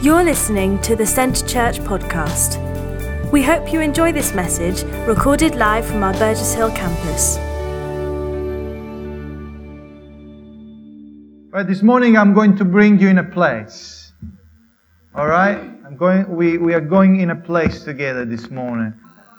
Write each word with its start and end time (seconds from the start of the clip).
You're 0.00 0.22
listening 0.22 0.80
to 0.82 0.94
the 0.94 1.04
Centre 1.04 1.44
Church 1.44 1.80
podcast. 1.80 2.62
We 3.32 3.42
hope 3.42 3.72
you 3.72 3.80
enjoy 3.80 4.12
this 4.12 4.32
message 4.32 4.84
recorded 5.08 5.56
live 5.56 5.84
from 5.84 6.04
our 6.04 6.12
Burgess 6.12 6.54
Hill 6.54 6.70
campus. 6.70 7.36
Right, 11.52 11.66
this 11.66 11.82
morning 11.82 12.16
I'm 12.16 12.32
going 12.32 12.56
to 12.58 12.64
bring 12.64 13.00
you 13.00 13.08
in 13.08 13.18
a 13.18 13.24
place. 13.24 14.12
All 15.16 15.26
right? 15.26 15.58
I'm 15.84 15.96
going 15.96 16.28
we, 16.28 16.58
we 16.58 16.74
are 16.74 16.80
going 16.80 17.18
in 17.18 17.30
a 17.30 17.36
place 17.36 17.82
together 17.82 18.24
this 18.24 18.52
morning. 18.52 18.94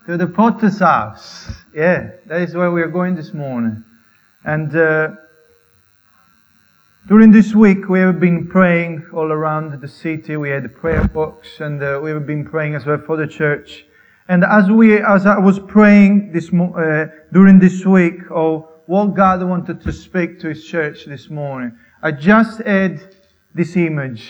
To 0.08 0.18
the 0.18 0.28
potter's 0.28 0.80
house. 0.80 1.50
Yeah, 1.74 2.10
that 2.26 2.42
is 2.42 2.54
where 2.54 2.70
we 2.70 2.82
are 2.82 2.90
going 2.90 3.16
this 3.16 3.34
morning. 3.34 3.82
And 4.44 4.76
uh, 4.76 5.12
during 7.10 7.32
this 7.32 7.56
week, 7.56 7.90
we 7.90 8.00
have 8.02 8.20
been 8.20 8.46
praying 8.48 9.04
all 9.12 9.32
around 9.32 9.82
the 9.82 9.88
city. 9.88 10.38
We 10.38 10.52
had 10.52 10.64
the 10.64 10.70
prayer 10.70 11.08
box, 11.08 11.60
and 11.60 11.82
uh, 11.82 12.00
we 12.04 12.12
have 12.12 12.28
been 12.28 12.46
praying 12.46 12.76
as 12.76 12.86
well 12.86 13.00
for 13.04 13.18
the 13.18 13.26
church. 13.26 13.84
And 14.28 14.44
as 14.44 14.70
we, 14.70 15.02
as 15.02 15.26
I 15.26 15.40
was 15.40 15.58
praying 15.58 16.32
this 16.34 16.54
uh, 16.54 17.08
during 17.34 17.58
this 17.58 17.84
week, 17.84 18.20
of 18.30 18.68
what 18.86 19.16
God 19.16 19.42
wanted 19.42 19.82
to 19.82 19.92
speak 19.92 20.40
to 20.42 20.50
His 20.50 20.64
church 20.64 21.06
this 21.06 21.32
morning, 21.32 21.76
I 22.04 22.12
just 22.12 22.62
had 22.62 23.16
this 23.56 23.76
image, 23.76 24.30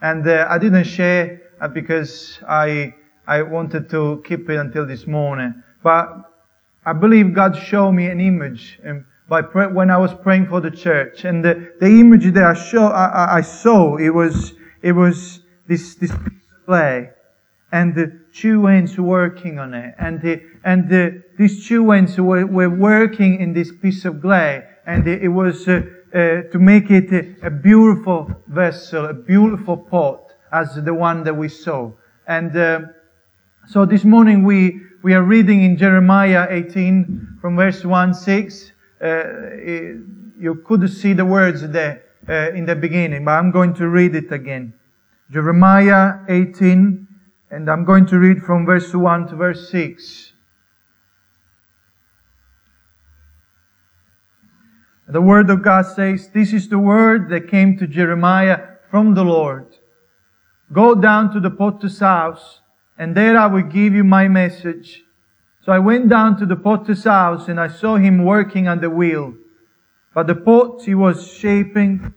and 0.00 0.26
uh, 0.26 0.46
I 0.48 0.56
didn't 0.56 0.84
share 0.84 1.42
because 1.74 2.38
I 2.48 2.94
I 3.26 3.42
wanted 3.42 3.90
to 3.90 4.22
keep 4.26 4.48
it 4.48 4.56
until 4.56 4.86
this 4.86 5.06
morning. 5.06 5.62
But 5.82 6.08
I 6.86 6.94
believe 6.94 7.34
God 7.34 7.54
showed 7.58 7.92
me 7.92 8.06
an 8.06 8.20
image. 8.20 8.80
And 8.82 9.04
by 9.30 9.40
pray, 9.40 9.68
when 9.68 9.90
I 9.90 9.96
was 9.96 10.12
praying 10.12 10.48
for 10.48 10.60
the 10.60 10.72
church. 10.72 11.24
And 11.24 11.44
the, 11.44 11.72
the 11.80 11.86
image 11.86 12.34
that 12.34 12.44
I, 12.44 12.54
show, 12.54 12.86
I, 12.88 13.36
I 13.36 13.40
saw, 13.42 13.96
it 13.96 14.10
was, 14.10 14.54
it 14.82 14.92
was 14.92 15.40
this, 15.68 15.94
this 15.94 16.12
play 16.66 17.10
and 17.72 17.94
the 17.94 18.20
two 18.34 18.66
ends 18.66 18.98
working 18.98 19.60
on 19.60 19.72
it. 19.72 19.94
And, 19.98 20.20
the, 20.20 20.42
and 20.64 20.88
the, 20.88 21.22
these 21.38 21.66
two 21.68 21.92
ends 21.92 22.18
were, 22.18 22.44
were 22.44 22.68
working 22.68 23.40
in 23.40 23.52
this 23.52 23.70
piece 23.80 24.04
of 24.04 24.20
clay. 24.20 24.64
And 24.84 25.06
it, 25.06 25.22
it 25.22 25.28
was 25.28 25.68
uh, 25.68 25.82
uh, 26.12 26.42
to 26.50 26.58
make 26.58 26.90
it 26.90 27.12
a, 27.12 27.46
a, 27.46 27.50
beautiful 27.50 28.28
vessel, 28.48 29.06
a 29.06 29.14
beautiful 29.14 29.76
pot, 29.76 30.32
as 30.52 30.74
the 30.74 30.92
one 30.92 31.22
that 31.22 31.36
we 31.36 31.48
saw. 31.48 31.92
And 32.26 32.56
uh, 32.56 32.80
so 33.68 33.86
this 33.86 34.02
morning 34.02 34.42
we, 34.42 34.80
we 35.04 35.14
are 35.14 35.22
reading 35.22 35.62
in 35.62 35.76
Jeremiah 35.76 36.48
18 36.50 37.38
from 37.40 37.54
verse 37.54 37.84
1 37.84 38.14
6. 38.14 38.72
Uh, 39.02 39.24
you 40.38 40.62
could 40.66 40.88
see 40.90 41.12
the 41.12 41.24
words 41.24 41.66
there 41.68 42.02
uh, 42.28 42.50
in 42.50 42.66
the 42.66 42.76
beginning, 42.76 43.24
but 43.24 43.32
I'm 43.32 43.50
going 43.50 43.74
to 43.74 43.88
read 43.88 44.14
it 44.14 44.30
again. 44.30 44.74
Jeremiah 45.30 46.20
18, 46.28 47.06
and 47.50 47.70
I'm 47.70 47.84
going 47.84 48.06
to 48.06 48.18
read 48.18 48.42
from 48.42 48.66
verse 48.66 48.92
1 48.92 49.28
to 49.28 49.36
verse 49.36 49.70
6. 49.70 50.32
The 55.08 55.20
word 55.20 55.50
of 55.50 55.62
God 55.62 55.86
says, 55.86 56.28
This 56.28 56.52
is 56.52 56.68
the 56.68 56.78
word 56.78 57.30
that 57.30 57.48
came 57.48 57.76
to 57.78 57.86
Jeremiah 57.86 58.76
from 58.90 59.14
the 59.14 59.24
Lord. 59.24 59.66
Go 60.72 60.94
down 60.94 61.32
to 61.32 61.40
the 61.40 61.50
potter's 61.50 61.98
house, 61.98 62.60
and 62.96 63.16
there 63.16 63.36
I 63.36 63.46
will 63.46 63.62
give 63.62 63.92
you 63.92 64.04
my 64.04 64.28
message. 64.28 65.02
So 65.62 65.72
I 65.72 65.78
went 65.78 66.08
down 66.08 66.38
to 66.38 66.46
the 66.46 66.56
potter's 66.56 67.04
house 67.04 67.48
and 67.48 67.60
I 67.60 67.68
saw 67.68 67.96
him 67.96 68.24
working 68.24 68.66
on 68.66 68.80
the 68.80 68.88
wheel. 68.88 69.34
But 70.14 70.26
the 70.26 70.34
pot 70.34 70.82
he 70.84 70.94
was 70.94 71.30
shaping 71.30 72.14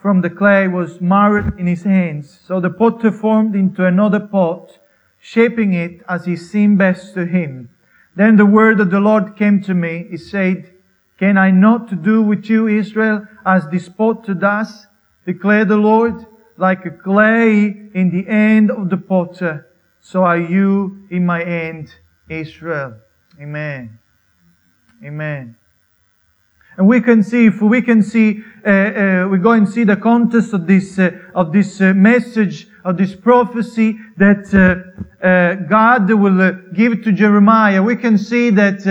from 0.00 0.22
the 0.22 0.30
clay 0.30 0.66
was 0.66 1.00
marred 1.00 1.58
in 1.58 1.66
his 1.66 1.82
hands. 1.82 2.40
So 2.44 2.58
the 2.58 2.70
potter 2.70 3.12
formed 3.12 3.54
into 3.54 3.84
another 3.84 4.20
pot, 4.20 4.78
shaping 5.20 5.74
it 5.74 6.00
as 6.08 6.24
he 6.24 6.36
seemed 6.36 6.78
best 6.78 7.12
to 7.14 7.26
him. 7.26 7.68
Then 8.14 8.36
the 8.36 8.46
word 8.46 8.80
of 8.80 8.90
the 8.90 9.00
Lord 9.00 9.36
came 9.36 9.60
to 9.64 9.74
me. 9.74 10.06
He 10.10 10.16
said, 10.16 10.72
Can 11.18 11.36
I 11.36 11.50
not 11.50 12.02
do 12.02 12.22
with 12.22 12.48
you, 12.48 12.66
Israel, 12.66 13.26
as 13.44 13.68
this 13.68 13.90
potter 13.90 14.32
does? 14.32 14.86
Declare 15.26 15.66
the 15.66 15.76
Lord, 15.76 16.24
like 16.56 16.86
a 16.86 16.90
clay 16.90 17.66
in 17.92 18.10
the 18.10 18.24
hand 18.24 18.70
of 18.70 18.88
the 18.88 18.96
potter, 18.96 19.66
so 20.00 20.24
are 20.24 20.38
you 20.38 21.06
in 21.10 21.26
my 21.26 21.44
hand 21.44 21.92
Israel. 22.28 22.94
Amen. 23.40 23.98
Amen. 25.04 25.56
And 26.76 26.86
we 26.86 27.00
can 27.00 27.22
see, 27.22 27.46
if 27.46 27.62
we 27.62 27.80
can 27.80 28.02
see, 28.02 28.42
uh, 28.64 28.70
uh, 28.70 29.28
we 29.30 29.38
go 29.38 29.52
and 29.52 29.66
see 29.66 29.84
the 29.84 29.96
context 29.96 30.52
of 30.52 30.66
this, 30.66 30.98
uh, 30.98 31.10
of 31.34 31.52
this 31.52 31.80
uh, 31.80 31.94
message, 31.94 32.68
of 32.84 32.98
this 32.98 33.14
prophecy 33.14 33.98
that 34.18 34.52
uh, 34.52 35.26
uh, 35.26 35.54
God 35.54 36.10
will 36.10 36.52
give 36.74 37.02
to 37.04 37.12
Jeremiah. 37.12 37.82
We 37.82 37.96
can 37.96 38.18
see 38.18 38.50
that 38.50 38.86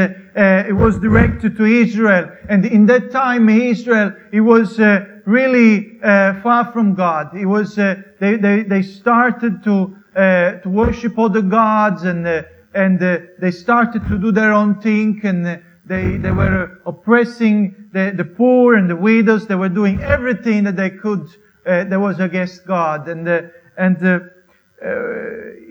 it 0.67 0.73
was 0.73 0.97
directed 1.00 1.56
to 1.57 1.66
Israel. 1.66 2.31
And 2.50 2.66
in 2.66 2.88
that 2.88 3.12
time, 3.12 3.50
Israel, 3.50 4.13
it 4.31 4.41
was 4.41 4.79
really 5.25 6.00
far 6.02 6.72
from 6.73 6.96
God. 6.96 7.38
It 7.38 7.46
was, 7.46 7.75
they, 7.75 7.96
they, 8.19 8.63
they 8.63 8.81
started 8.81 9.63
to, 9.63 9.96
to 10.16 10.62
worship 10.66 11.17
other 11.19 11.44
gods 11.44 12.03
and 12.03 12.25
and 12.75 13.01
uh, 13.01 13.19
they 13.39 13.51
started 13.51 14.05
to 14.07 14.17
do 14.19 14.31
their 14.31 14.51
own 14.51 14.81
thing 14.81 15.21
and 15.23 15.47
uh, 15.47 15.57
they, 15.85 16.17
they 16.17 16.31
were 16.31 16.81
oppressing 16.85 17.89
the, 17.93 18.13
the 18.15 18.25
poor 18.25 18.75
and 18.75 18.89
the 18.89 18.95
widows. 18.95 19.47
They 19.47 19.55
were 19.55 19.69
doing 19.69 20.01
everything 20.01 20.65
that 20.65 20.75
they 20.75 20.89
could 20.89 21.27
uh, 21.65 21.85
that 21.85 21.99
was 21.99 22.19
against 22.19 22.65
God. 22.67 23.07
And, 23.07 23.27
uh, 23.27 23.43
and 23.77 23.97
uh, 24.05 24.19
uh, 24.83 24.89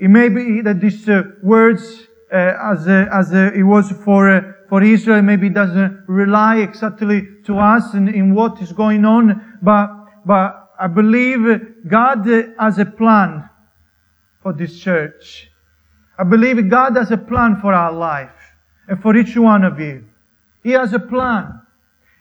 it 0.00 0.08
may 0.08 0.28
be 0.28 0.62
that 0.62 0.80
these 0.80 1.06
words, 1.42 2.08
as, 2.32 2.88
as 2.88 3.32
it 3.32 3.62
was 3.62 3.90
for, 4.04 4.56
for 4.68 4.82
Israel, 4.82 5.22
maybe 5.22 5.50
doesn't 5.50 6.04
rely 6.08 6.58
exactly 6.58 7.28
to 7.44 7.58
us 7.58 7.94
in, 7.94 8.08
in 8.08 8.34
what 8.34 8.60
is 8.62 8.72
going 8.72 9.04
on, 9.04 9.58
but, 9.62 9.88
but 10.24 10.70
I 10.80 10.86
believe 10.86 11.86
God 11.86 12.26
has 12.58 12.78
a 12.78 12.86
plan 12.86 13.48
for 14.42 14.52
this 14.52 14.78
church. 14.78 15.50
I 16.18 16.24
believe 16.24 16.68
God 16.70 16.96
has 16.96 17.10
a 17.10 17.16
plan 17.16 17.60
for 17.60 17.72
our 17.72 17.92
life 17.92 18.30
and 18.88 19.00
for 19.02 19.16
each 19.16 19.36
one 19.36 19.64
of 19.64 19.80
you. 19.80 20.04
He 20.62 20.70
has 20.70 20.92
a 20.92 20.98
plan. 20.98 21.60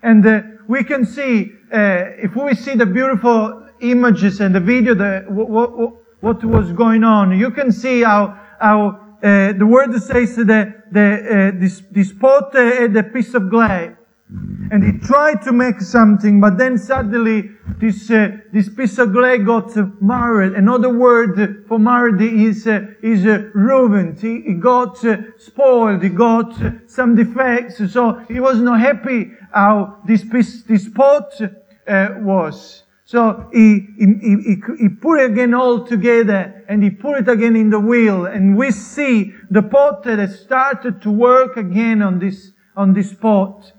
And 0.02 0.26
uh, 0.26 0.42
we 0.68 0.84
can 0.84 1.06
see, 1.06 1.52
uh, 1.72 2.12
if 2.18 2.36
we 2.36 2.56
see 2.56 2.76
the 2.76 2.86
beautiful 2.86 3.68
images 3.82 4.42
and 4.42 4.54
the 4.54 4.60
video, 4.60 4.94
the, 4.94 5.26
what, 5.28 5.50
what, 5.50 5.94
what 6.22 6.44
was 6.44 6.72
going 6.72 7.04
on, 7.04 7.38
you 7.38 7.52
can 7.52 7.72
see 7.72 8.02
how, 8.04 8.40
how 8.60 9.00
uh, 9.24 9.54
the 9.54 9.66
word 9.66 9.94
says 10.02 10.36
that 10.36 10.92
the, 10.92 11.52
uh, 11.56 11.60
this, 11.60 11.84
this 11.92 12.12
pot 12.14 12.54
had 12.54 12.96
a 12.98 13.04
piece 13.04 13.34
of 13.34 13.50
glass 13.50 13.92
and 14.30 14.84
he 14.84 14.98
tried 15.06 15.42
to 15.44 15.52
make 15.52 15.80
something, 15.82 16.42
but 16.42 16.58
then 16.58 16.78
suddenly 16.78 17.52
this, 17.78 18.10
uh, 18.10 18.30
this 18.52 18.70
piece 18.70 18.98
of 18.98 19.12
clay 19.12 19.38
got 19.38 19.76
marred. 20.02 20.54
Another 20.54 20.90
word 20.90 21.66
for 21.68 21.78
marred 21.78 22.22
is, 22.22 22.66
uh, 22.66 22.82
is 23.04 23.26
uh, 23.26 23.50
ruined. 23.54 24.20
He, 24.20 24.42
he 24.42 24.54
got 24.56 25.04
uh, 25.06 25.18
spoiled. 25.38 26.02
He 26.02 26.10
got 26.10 26.54
some 26.88 27.16
defects. 27.16 27.78
So 27.92 28.24
he 28.28 28.40
was 28.40 28.58
not 28.60 28.80
happy 28.80 29.32
how 29.54 30.00
this 30.06 30.24
piece, 30.24 30.64
this 30.64 30.90
pot 30.90 31.40
uh, 31.88 32.08
was. 32.18 32.84
So 33.06 33.50
he, 33.54 33.88
he, 34.00 34.06
he, 34.22 34.56
he 34.80 34.90
put 34.90 35.20
it 35.20 35.32
again 35.32 35.54
all 35.54 35.86
together 35.86 36.66
and 36.68 36.82
he 36.82 36.90
put 36.90 37.20
it 37.20 37.28
again 37.28 37.56
in 37.56 37.70
the 37.70 37.80
wheel. 37.80 38.26
And 38.26 38.58
we 38.58 38.72
see 38.72 39.34
the 39.52 39.62
pot 39.62 40.04
that 40.04 40.18
has 40.18 40.40
started 40.40 41.02
to 41.04 41.12
work 41.12 41.58
again 41.58 42.02
on 42.02 42.18
this, 42.18 42.52
on 42.76 42.94
this 42.94 43.14
pot. 43.14 43.74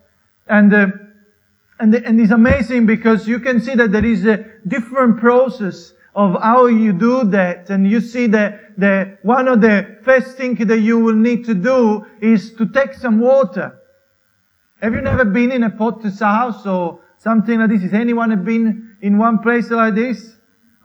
And, 0.46 0.72
uh, 0.74 0.86
and, 1.78 1.94
and 1.94 2.20
it's 2.20 2.30
amazing 2.30 2.86
because 2.86 3.26
you 3.26 3.40
can 3.40 3.60
see 3.60 3.74
that 3.74 3.92
there 3.92 4.04
is 4.04 4.24
a 4.26 4.44
different 4.66 5.18
process 5.18 5.92
of 6.14 6.40
how 6.40 6.66
you 6.66 6.92
do 6.92 7.24
that. 7.24 7.70
And 7.70 7.90
you 7.90 8.00
see 8.00 8.26
that 8.28 8.78
the, 8.78 9.18
one 9.22 9.48
of 9.48 9.60
the 9.60 9.98
first 10.04 10.36
things 10.36 10.58
that 10.66 10.80
you 10.80 10.98
will 10.98 11.16
need 11.16 11.44
to 11.46 11.54
do 11.54 12.06
is 12.20 12.54
to 12.54 12.66
take 12.66 12.94
some 12.94 13.20
water. 13.20 13.80
Have 14.80 14.92
you 14.94 15.00
never 15.00 15.24
been 15.24 15.50
in 15.50 15.62
a 15.64 15.70
potter's 15.70 16.20
house 16.20 16.66
or 16.66 17.00
something 17.16 17.58
like 17.58 17.70
this? 17.70 17.82
Has 17.82 17.94
anyone 17.94 18.44
been 18.44 18.96
in 19.00 19.18
one 19.18 19.38
place 19.38 19.70
like 19.70 19.94
this? 19.94 20.36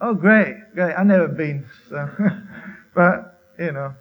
Oh, 0.02 0.14
great, 0.14 0.56
great. 0.74 0.94
I've 0.94 1.06
never 1.06 1.28
been. 1.28 1.66
So. 1.90 2.10
but, 2.96 3.40
you 3.60 3.74
know. 3.74 3.94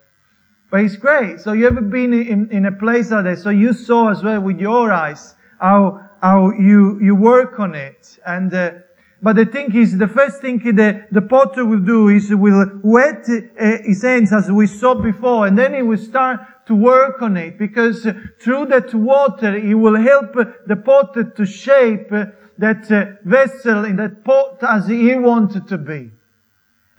But 0.71 0.83
it's 0.83 0.97
great. 0.97 1.41
So 1.41 1.53
you 1.53 1.67
ever 1.67 1.81
been 1.81 2.13
in, 2.13 2.51
in 2.51 2.67
a 2.67 2.73
place 2.73 3.11
like 3.11 3.25
that? 3.25 3.39
So 3.39 3.51
you 3.51 3.73
saw 3.73 4.11
as 4.11 4.23
well 4.23 4.41
with 4.41 4.61
your 4.61 4.93
eyes 4.93 5.35
how, 5.61 6.09
how 6.21 6.51
you, 6.53 7.01
you 7.01 7.15
work 7.15 7.59
on 7.59 7.75
it. 7.75 8.19
And, 8.27 8.53
uh, 8.53 8.73
but 9.21 9.37
the 9.37 9.47
thing 9.47 9.75
is, 9.75 9.99
the 9.99 10.07
first 10.07 10.41
thing 10.41 10.59
the, 10.59 11.07
the 11.11 11.23
potter 11.23 11.65
will 11.65 11.81
do 11.81 12.09
is 12.09 12.33
will 12.33 12.71
wet 12.83 13.27
uh, 13.29 13.79
his 13.85 14.03
hands 14.03 14.33
as 14.33 14.51
we 14.51 14.67
saw 14.67 14.95
before, 14.95 15.47
and 15.47 15.59
then 15.59 15.75
he 15.75 15.83
will 15.83 15.99
start 15.99 16.41
to 16.67 16.75
work 16.75 17.23
on 17.23 17.37
it 17.37 17.59
because 17.59 18.07
through 18.41 18.67
that 18.67 18.95
water 18.95 19.59
he 19.59 19.75
will 19.75 19.97
help 19.97 20.35
the 20.67 20.77
potter 20.77 21.25
to 21.25 21.45
shape 21.45 22.11
that 22.59 22.91
uh, 22.93 23.17
vessel 23.25 23.85
in 23.85 23.97
that 23.97 24.23
pot 24.25 24.59
as 24.63 24.87
he 24.87 25.15
wanted 25.17 25.67
to 25.69 25.79
be. 25.79 26.11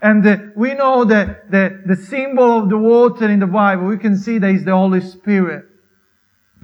And 0.02 0.26
uh, 0.26 0.36
we 0.56 0.74
know 0.74 1.04
that 1.04 1.50
the, 1.50 1.82
the 1.86 1.96
symbol 1.96 2.58
of 2.58 2.68
the 2.68 2.78
water 2.78 3.28
in 3.28 3.40
the 3.40 3.46
Bible, 3.46 3.86
we 3.86 3.98
can 3.98 4.16
see 4.16 4.38
that 4.38 4.50
is 4.50 4.64
the 4.64 4.72
Holy 4.72 5.00
Spirit. 5.00 5.66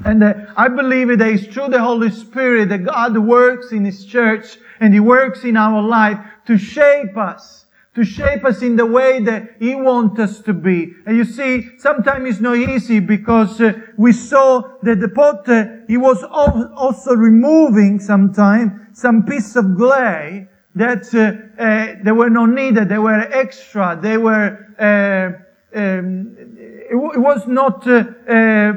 And 0.05 0.23
uh, 0.23 0.35
I 0.57 0.69
believe 0.69 1.09
that 1.19 1.29
it's 1.29 1.47
through 1.47 1.69
the 1.69 1.81
Holy 1.81 2.11
Spirit 2.11 2.69
that 2.69 2.85
God 2.85 3.17
works 3.17 3.73
in 3.73 3.85
His 3.85 4.05
church 4.05 4.59
and 4.81 4.93
He 4.93 5.01
works 5.01 5.45
in 5.45 5.57
our 5.57 5.83
life 5.83 6.19
to 6.47 6.59
shape 6.59 7.17
us 7.17 7.67
to 7.97 8.05
shape 8.05 8.45
us 8.45 8.61
in 8.61 8.77
the 8.77 8.85
way 8.85 9.21
that 9.21 9.57
He 9.59 9.75
wants 9.75 10.21
us 10.21 10.41
to 10.43 10.53
be. 10.53 10.93
And 11.07 11.17
you 11.17 11.25
see, 11.25 11.71
sometimes 11.79 12.29
it's 12.29 12.41
not 12.41 12.57
easy 12.57 13.01
because 13.01 13.59
uh, 13.59 13.73
we 13.97 14.13
saw 14.13 14.63
that 14.83 15.01
the 15.01 15.09
potter, 15.09 15.83
he 15.89 15.97
was 15.97 16.23
also 16.23 17.15
removing 17.15 17.99
sometimes 17.99 18.71
some 18.93 19.25
piece 19.25 19.57
of 19.57 19.65
clay 19.79 20.47
that 20.75 21.07
uh, 21.15 21.63
uh, 21.63 21.95
they 22.05 22.13
were 22.13 22.29
not 22.29 22.51
needed, 22.51 22.91
they 22.91 22.99
were 22.99 23.19
extra, 23.33 23.99
they 24.01 24.19
were, 24.19 24.59
uh, 24.79 25.79
um, 25.79 26.37
it, 26.39 26.93
it, 26.93 27.19
was 27.19 27.47
not 27.47 27.87
uh, 27.87 28.05
uh, 28.29 28.73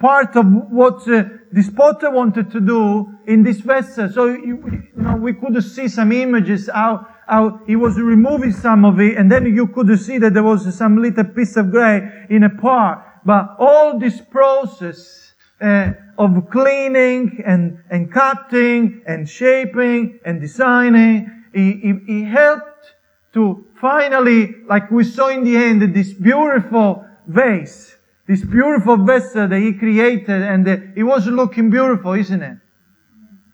part 0.00 0.36
of 0.36 0.46
what 0.70 1.04
this 1.52 1.70
potter 1.70 2.10
wanted 2.10 2.50
to 2.52 2.60
do 2.60 3.08
in 3.26 3.42
this 3.42 3.60
vessel. 3.60 4.08
So, 4.08 4.26
you, 4.26 4.62
you 4.96 5.02
know, 5.02 5.16
we 5.16 5.32
could 5.34 5.62
see 5.62 5.88
some 5.88 6.12
images 6.12 6.68
how 6.72 7.06
how 7.26 7.60
he 7.66 7.74
was 7.74 7.98
removing 7.98 8.52
some 8.52 8.84
of 8.84 9.00
it, 9.00 9.16
and 9.16 9.32
then 9.32 9.46
you 9.46 9.66
could 9.68 9.98
see 9.98 10.18
that 10.18 10.34
there 10.34 10.42
was 10.42 10.74
some 10.76 11.00
little 11.00 11.24
piece 11.24 11.56
of 11.56 11.70
gray 11.70 12.26
in 12.28 12.44
a 12.44 12.50
part. 12.50 13.02
But 13.24 13.56
all 13.58 13.98
this 13.98 14.20
process 14.20 15.32
uh, 15.60 15.92
of 16.18 16.50
cleaning 16.50 17.42
and, 17.46 17.82
and 17.90 18.12
cutting 18.12 19.02
and 19.06 19.26
shaping 19.28 20.20
and 20.26 20.40
designing, 20.40 21.44
he 21.54 22.24
helped 22.24 22.94
to 23.32 23.66
finally, 23.80 24.54
like 24.68 24.90
we 24.90 25.04
saw 25.04 25.28
in 25.28 25.44
the 25.44 25.56
end, 25.56 25.94
this 25.94 26.12
beautiful 26.12 27.06
vase, 27.26 27.93
this 28.26 28.44
beautiful 28.44 28.96
vessel 28.96 29.48
that 29.48 29.60
he 29.60 29.74
created, 29.74 30.42
and 30.42 30.66
uh, 30.66 30.76
it 30.96 31.02
was 31.02 31.26
looking 31.26 31.70
beautiful, 31.70 32.14
isn't 32.14 32.42
it? 32.42 32.58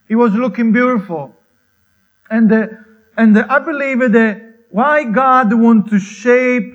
It 0.09 0.17
was 0.17 0.33
looking 0.35 0.73
beautiful. 0.73 1.35
And 2.31 2.53
uh, 2.53 2.67
and 3.17 3.39
I 3.39 3.59
believe 3.59 4.13
that 4.13 4.43
why 4.71 5.05
God 5.05 5.53
wants 5.53 5.91
to 5.91 5.99
shape 5.99 6.73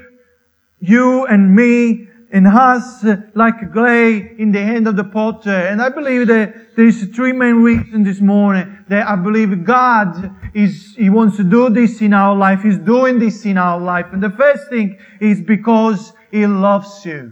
you 0.80 1.26
and 1.26 1.56
me 1.56 2.08
and 2.32 2.48
us 2.48 3.06
like 3.34 3.72
clay 3.72 4.36
in 4.38 4.52
the 4.52 4.62
hand 4.62 4.88
of 4.88 4.96
the 4.98 5.04
potter. 5.04 5.50
And 5.50 5.82
I 5.82 5.90
believe 5.90 6.28
that 6.28 6.76
there 6.76 6.86
is 6.86 7.06
three 7.16 7.32
main 7.32 7.56
reasons 7.56 8.06
this 8.06 8.20
morning 8.20 8.78
that 8.90 9.08
I 9.08 9.16
believe 9.16 9.64
God 9.64 10.36
is, 10.54 10.96
He 10.98 11.10
wants 11.10 11.38
to 11.38 11.44
do 11.44 11.70
this 11.70 12.02
in 12.02 12.14
our 12.14 12.36
life. 12.36 12.62
He's 12.64 12.78
doing 12.78 13.20
this 13.20 13.46
in 13.46 13.58
our 13.58 13.80
life. 13.80 14.08
And 14.12 14.22
the 14.22 14.32
first 14.32 14.70
thing 14.70 14.98
is 15.22 15.42
because 15.42 16.12
He 16.32 16.46
loves 16.46 17.06
you. 17.06 17.32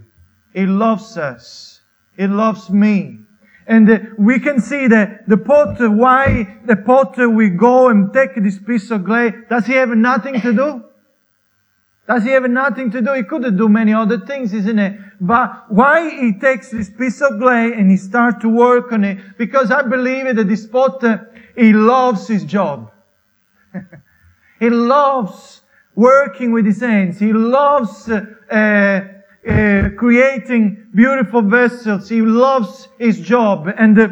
He 0.53 0.65
loves 0.65 1.17
us. 1.17 1.81
He 2.17 2.27
loves 2.27 2.69
me. 2.69 3.19
And 3.65 3.89
uh, 3.89 3.99
we 4.17 4.39
can 4.39 4.59
see 4.59 4.87
that 4.87 5.27
the 5.27 5.37
potter, 5.37 5.89
why 5.89 6.57
the 6.65 6.75
potter 6.75 7.29
will 7.29 7.55
go 7.57 7.89
and 7.89 8.13
take 8.13 8.35
this 8.35 8.59
piece 8.59 8.91
of 8.91 9.05
clay, 9.05 9.33
does 9.49 9.65
he 9.65 9.73
have 9.73 9.89
nothing 9.89 10.39
to 10.41 10.53
do? 10.53 10.83
Does 12.07 12.23
he 12.23 12.31
have 12.31 12.49
nothing 12.49 12.91
to 12.91 13.01
do? 13.01 13.13
He 13.13 13.23
could 13.23 13.57
do 13.57 13.69
many 13.69 13.93
other 13.93 14.19
things, 14.19 14.53
isn't 14.53 14.77
it? 14.77 14.99
But 15.21 15.71
why 15.71 16.09
he 16.09 16.33
takes 16.33 16.69
this 16.69 16.89
piece 16.89 17.21
of 17.21 17.39
clay 17.39 17.71
and 17.71 17.89
he 17.89 17.95
starts 17.95 18.41
to 18.41 18.49
work 18.49 18.91
on 18.91 19.05
it? 19.05 19.37
Because 19.37 19.71
I 19.71 19.83
believe 19.83 20.35
that 20.35 20.47
this 20.49 20.67
potter, 20.67 21.31
he 21.55 21.71
loves 21.71 22.27
his 22.27 22.43
job. 22.43 22.91
he 24.59 24.69
loves 24.69 25.61
working 25.95 26.51
with 26.51 26.65
his 26.65 26.81
hands. 26.81 27.19
He 27.19 27.31
loves 27.31 28.09
uh, 28.09 29.05
uh, 29.47 29.51
uh, 29.83 29.89
creating 29.97 30.87
beautiful 30.93 31.41
vessels. 31.41 32.09
He 32.09 32.21
loves 32.21 32.87
his 32.99 33.19
job. 33.19 33.67
And, 33.77 33.99
uh, 33.99 34.09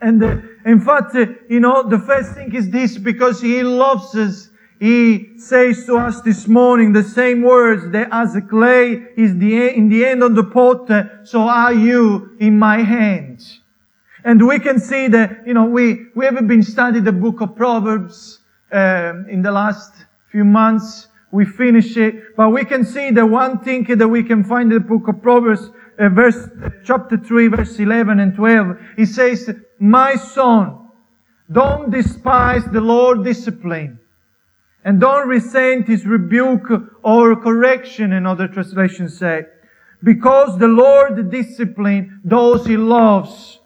and 0.00 0.22
uh, 0.22 0.36
in 0.64 0.80
fact, 0.80 1.14
uh, 1.14 1.26
you 1.48 1.60
know, 1.60 1.88
the 1.88 1.98
first 1.98 2.32
thing 2.32 2.54
is 2.54 2.70
this, 2.70 2.98
because 2.98 3.40
he 3.40 3.62
loves 3.62 4.14
us, 4.14 4.50
he 4.80 5.38
says 5.38 5.86
to 5.86 5.96
us 5.96 6.20
this 6.22 6.48
morning 6.48 6.92
the 6.92 7.02
same 7.02 7.42
words 7.42 7.90
that 7.92 8.08
as 8.10 8.36
clay 8.50 9.06
is 9.16 9.36
the, 9.38 9.68
in 9.68 9.88
the 9.88 10.04
end 10.04 10.22
of 10.22 10.34
the 10.34 10.44
potter, 10.44 11.20
so 11.24 11.42
are 11.42 11.72
you 11.72 12.36
in 12.40 12.58
my 12.58 12.78
hands. 12.78 13.60
And 14.24 14.46
we 14.46 14.58
can 14.58 14.80
see 14.80 15.06
that, 15.08 15.46
you 15.46 15.54
know, 15.54 15.66
we, 15.66 16.06
we 16.14 16.24
have 16.24 16.48
been 16.48 16.62
studying 16.62 17.04
the 17.04 17.12
book 17.12 17.40
of 17.40 17.54
Proverbs 17.54 18.40
um, 18.72 19.26
in 19.28 19.42
the 19.42 19.52
last 19.52 19.92
few 20.30 20.44
months 20.44 21.08
we 21.34 21.44
finish 21.44 21.96
it. 21.96 22.36
But 22.36 22.50
we 22.50 22.64
can 22.64 22.84
see 22.84 23.10
the 23.10 23.26
one 23.26 23.58
thing 23.58 23.84
that 23.84 24.06
we 24.06 24.22
can 24.22 24.44
find 24.44 24.72
in 24.72 24.78
the 24.78 24.88
book 24.88 25.08
of 25.08 25.20
Proverbs, 25.20 25.68
uh, 25.98 26.08
verse, 26.08 26.48
chapter 26.84 27.16
3, 27.16 27.48
verse 27.48 27.76
11 27.78 28.20
and 28.20 28.36
12. 28.36 28.76
It 28.96 29.06
says, 29.06 29.50
My 29.80 30.14
son, 30.14 30.90
don't 31.50 31.90
despise 31.90 32.64
the 32.66 32.80
Lord 32.80 33.24
discipline. 33.24 33.98
And 34.84 35.00
don't 35.00 35.26
resent 35.26 35.88
his 35.88 36.06
rebuke 36.06 36.70
or 37.02 37.34
correction, 37.34 38.12
another 38.12 38.46
translation 38.46 39.08
say. 39.08 39.46
Because 40.04 40.56
the 40.58 40.68
Lord 40.68 41.32
discipline 41.32 42.20
those 42.24 42.64
he 42.64 42.76
loves. 42.76 43.58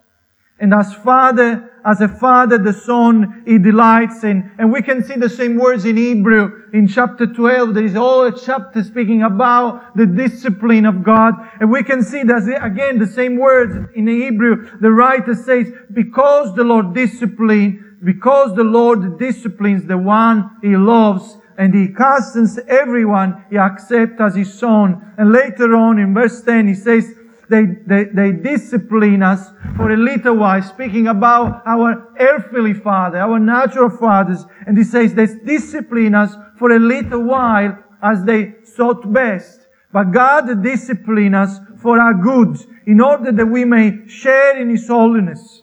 And 0.58 0.72
as 0.72 0.94
Father, 0.94 1.70
as 1.88 2.02
a 2.02 2.08
father, 2.08 2.58
the 2.58 2.72
son, 2.74 3.42
he 3.46 3.56
delights 3.56 4.22
in. 4.22 4.52
And 4.58 4.70
we 4.70 4.82
can 4.82 5.02
see 5.02 5.14
the 5.14 5.30
same 5.30 5.56
words 5.56 5.86
in 5.86 5.96
Hebrew 5.96 6.64
in 6.74 6.86
chapter 6.86 7.26
12. 7.26 7.72
There 7.72 7.84
is 7.84 7.96
all 7.96 8.24
a 8.24 8.38
chapter 8.38 8.84
speaking 8.84 9.22
about 9.22 9.96
the 9.96 10.04
discipline 10.04 10.84
of 10.84 11.02
God. 11.02 11.32
And 11.60 11.70
we 11.72 11.82
can 11.82 12.02
see 12.02 12.22
that 12.24 12.42
again, 12.62 12.98
the 12.98 13.06
same 13.06 13.38
words 13.38 13.74
in 13.94 14.04
the 14.04 14.20
Hebrew. 14.22 14.78
The 14.80 14.90
writer 14.90 15.34
says, 15.34 15.72
because 15.90 16.54
the 16.54 16.64
Lord 16.64 16.94
discipline, 16.94 17.96
because 18.04 18.54
the 18.54 18.64
Lord 18.64 19.18
disciplines 19.18 19.86
the 19.86 19.96
one 19.96 20.58
he 20.60 20.76
loves, 20.76 21.38
and 21.56 21.74
he 21.74 21.88
castens 21.88 22.58
everyone 22.68 23.44
he 23.50 23.56
accepts 23.56 24.20
as 24.20 24.36
his 24.36 24.52
son. 24.52 25.14
And 25.16 25.32
later 25.32 25.74
on 25.74 25.98
in 25.98 26.12
verse 26.12 26.42
10, 26.42 26.68
he 26.68 26.74
says, 26.74 27.14
they, 27.48 27.64
they, 27.86 28.04
they 28.04 28.32
discipline 28.32 29.22
us 29.22 29.50
for 29.76 29.90
a 29.90 29.96
little 29.96 30.36
while, 30.36 30.62
speaking 30.62 31.06
about 31.08 31.62
our 31.66 32.12
earthly 32.20 32.74
father, 32.74 33.18
our 33.18 33.38
natural 33.38 33.90
fathers. 33.90 34.44
And 34.66 34.76
he 34.76 34.84
says 34.84 35.14
they 35.14 35.26
discipline 35.26 36.14
us 36.14 36.34
for 36.58 36.72
a 36.72 36.78
little 36.78 37.22
while 37.24 37.78
as 38.02 38.24
they 38.24 38.54
sought 38.64 39.12
best. 39.12 39.66
But 39.92 40.12
God 40.12 40.62
discipline 40.62 41.34
us 41.34 41.58
for 41.80 41.98
our 42.00 42.14
good 42.14 42.58
in 42.86 43.00
order 43.00 43.32
that 43.32 43.46
we 43.46 43.64
may 43.64 44.06
share 44.06 44.60
in 44.60 44.70
His 44.70 44.86
holiness. 44.88 45.62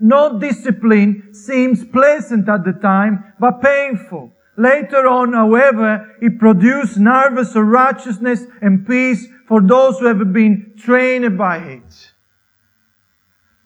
No 0.00 0.38
discipline 0.38 1.34
seems 1.34 1.84
pleasant 1.84 2.48
at 2.48 2.64
the 2.64 2.72
time, 2.72 3.32
but 3.40 3.60
painful. 3.60 4.32
Later 4.58 5.06
on, 5.06 5.34
however, 5.34 6.16
it 6.20 6.40
produced 6.40 6.98
nervous 6.98 7.54
righteousness 7.54 8.42
and 8.60 8.84
peace 8.84 9.24
for 9.46 9.62
those 9.62 10.00
who 10.00 10.06
have 10.06 10.32
been 10.32 10.74
trained 10.76 11.38
by 11.38 11.58
it. 11.58 12.12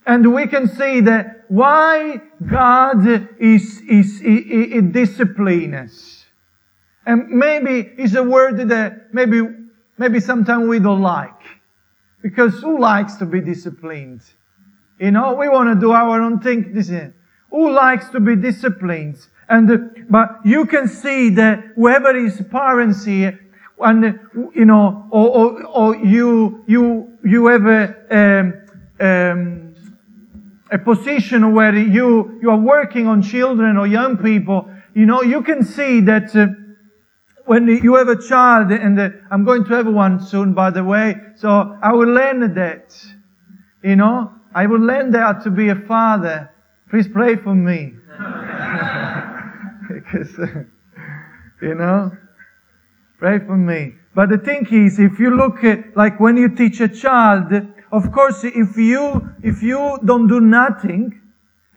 And 0.07 0.35
we 0.35 0.47
can 0.49 0.69
see 0.69 1.01
that 1.01 1.47
why 1.49 2.21
God 2.47 3.07
is, 3.41 3.81
is, 3.89 4.21
is, 4.21 4.21
us. 5.75 6.25
And 7.07 7.29
maybe 7.31 7.95
it's 7.97 8.15
a 8.15 8.23
word 8.23 8.69
that 8.69 9.15
maybe, 9.15 9.41
maybe 9.97 10.21
sometimes 10.21 10.69
we 10.69 10.79
don't 10.79 11.01
like. 11.01 11.41
Because 12.21 12.61
who 12.61 12.79
likes 12.79 13.15
to 13.17 13.25
be 13.25 13.41
disciplined? 13.41 14.21
You 15.01 15.11
know, 15.11 15.35
we 15.37 15.49
want 15.49 15.75
to 15.75 15.81
do 15.81 15.93
our 15.93 16.21
own 16.21 16.39
thing. 16.41 17.15
Who 17.51 17.71
likes 17.71 18.11
to 18.11 18.21
be 18.21 18.37
disciplined? 18.37 19.27
And, 19.49 20.07
but 20.09 20.41
you 20.45 20.67
can 20.67 20.89
see 20.89 21.31
that 21.31 21.65
whoever 21.75 22.17
is 22.17 22.41
parents 22.51 23.05
here, 23.05 23.39
and, 23.79 24.19
you 24.55 24.65
know, 24.65 25.09
or, 25.11 25.29
or, 25.29 25.65
or 25.65 25.97
you, 25.97 26.65
you, 26.67 27.19
you 27.25 27.47
have 27.47 27.67
a, 27.67 27.95
um, 28.11 28.55
um, 29.01 29.75
a 30.71 30.79
position 30.79 31.53
where 31.53 31.77
you, 31.77 32.39
you 32.41 32.51
are 32.51 32.59
working 32.59 33.09
on 33.09 33.23
children 33.23 33.77
or 33.77 33.87
young 33.87 34.17
people, 34.17 34.71
you 34.95 35.05
know, 35.05 35.23
you 35.23 35.43
can 35.43 35.65
see 35.65 36.01
that 36.01 36.35
uh, 36.37 36.47
when 37.45 37.67
you 37.67 37.97
have 37.97 38.09
a 38.09 38.23
child, 38.23 38.71
and 38.71 38.99
uh, 39.01 39.11
I'm 39.31 39.45
going 39.45 39.65
to 39.65 39.75
have 39.75 39.87
one 39.87 40.21
soon, 40.21 40.55
by 40.55 40.71
the 40.71 40.85
way, 40.85 41.17
so 41.35 41.77
I 41.83 41.93
will 41.93 42.09
learn 42.09 42.55
that, 42.55 42.97
you 43.83 43.97
know, 43.97 44.33
I 44.55 44.67
will 44.67 44.81
learn 44.81 45.11
that 45.13 45.43
to 45.45 45.51
be 45.51 45.71
a 45.71 45.75
father. 45.75 46.51
Please 46.89 47.09
pray 47.09 47.37
for 47.37 47.55
me. 47.55 47.95
Because, 49.89 50.39
you 51.62 51.75
know, 51.75 52.12
pray 53.19 53.39
for 53.39 53.57
me. 53.57 53.95
But 54.15 54.29
the 54.29 54.39
thing 54.39 54.67
is, 54.71 54.99
if 54.99 55.19
you 55.19 55.35
look 55.37 55.65
at, 55.65 55.97
like 55.97 56.21
when 56.21 56.37
you 56.37 56.49
teach 56.55 56.81
a 56.81 56.89
child, 56.89 57.53
of 57.91 58.12
course, 58.12 58.45
if 58.45 58.77
you, 58.77 59.31
if 59.43 59.62
you 59.62 59.99
don't 60.05 60.29
do 60.29 60.41
nothing, 60.41 61.21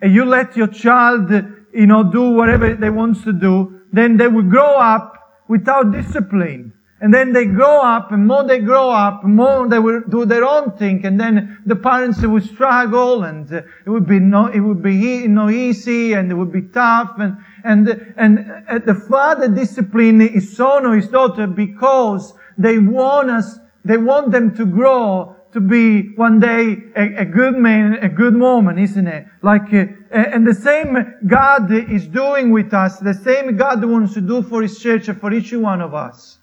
and 0.01 0.13
you 0.13 0.25
let 0.25 0.55
your 0.57 0.67
child, 0.67 1.31
you 1.74 1.85
know, 1.85 2.03
do 2.03 2.31
whatever 2.31 2.74
they 2.74 2.89
want 2.89 3.24
to 3.24 3.33
do, 3.33 3.81
then 3.91 4.17
they 4.17 4.27
will 4.27 4.43
grow 4.43 4.75
up 4.75 5.43
without 5.47 5.91
discipline. 5.91 6.74
And 7.01 7.13
then 7.13 7.33
they 7.33 7.45
grow 7.45 7.81
up, 7.81 8.12
and 8.12 8.25
more 8.25 8.45
they 8.45 8.59
grow 8.59 8.89
up, 8.89 9.24
more 9.24 9.67
they 9.67 9.79
will 9.79 10.01
do 10.09 10.25
their 10.25 10.45
own 10.45 10.77
thing, 10.77 11.05
and 11.05 11.19
then 11.19 11.62
the 11.65 11.75
parents 11.75 12.21
will 12.21 12.41
struggle, 12.41 13.24
and 13.24 13.51
it 13.51 13.65
would 13.85 14.07
be 14.07 14.19
no, 14.19 14.47
it 14.47 14.62
would 14.62 14.81
be 14.81 15.27
no 15.27 15.50
easy, 15.50 16.13
and 16.13 16.31
it 16.31 16.35
would 16.35 16.53
be 16.53 16.62
tough, 16.62 17.12
and 17.19 17.38
and 17.65 17.89
and 18.17 18.38
the 18.86 18.95
father 18.95 19.48
discipline 19.48 20.19
his 20.19 20.55
son 20.55 20.86
or 20.86 20.95
his 20.95 21.07
daughter 21.07 21.48
because 21.48 22.34
they 22.57 22.79
want 22.79 23.29
us, 23.29 23.60
they 23.84 23.98
want 23.98 24.31
them 24.31 24.55
to 24.55 24.65
grow 24.65 25.36
to 25.55 25.62
be 25.62 26.13
one 26.15 26.41
day 26.41 26.84
a, 26.98 27.22
a 27.22 27.25
good 27.25 27.55
man, 27.55 27.93
a 28.01 28.10
good 28.10 28.38
woman, 28.38 28.77
isn't 28.77 29.07
it? 29.07 29.25
Like, 29.41 29.74
uh, 29.74 29.86
and 30.12 30.45
the 30.45 30.53
same 30.53 31.15
God 31.25 31.72
is 31.72 32.07
doing 32.07 32.51
with 32.51 32.74
us, 32.74 33.00
the 33.00 33.13
same 33.13 33.55
God 33.55 33.84
wants 33.86 34.15
to 34.15 34.22
do 34.22 34.41
for 34.43 34.62
His 34.62 34.77
church 34.77 35.07
and 35.07 35.17
for 35.17 35.34
each 35.34 35.53
one 35.53 35.79
of 35.79 35.93
us. 35.93 36.39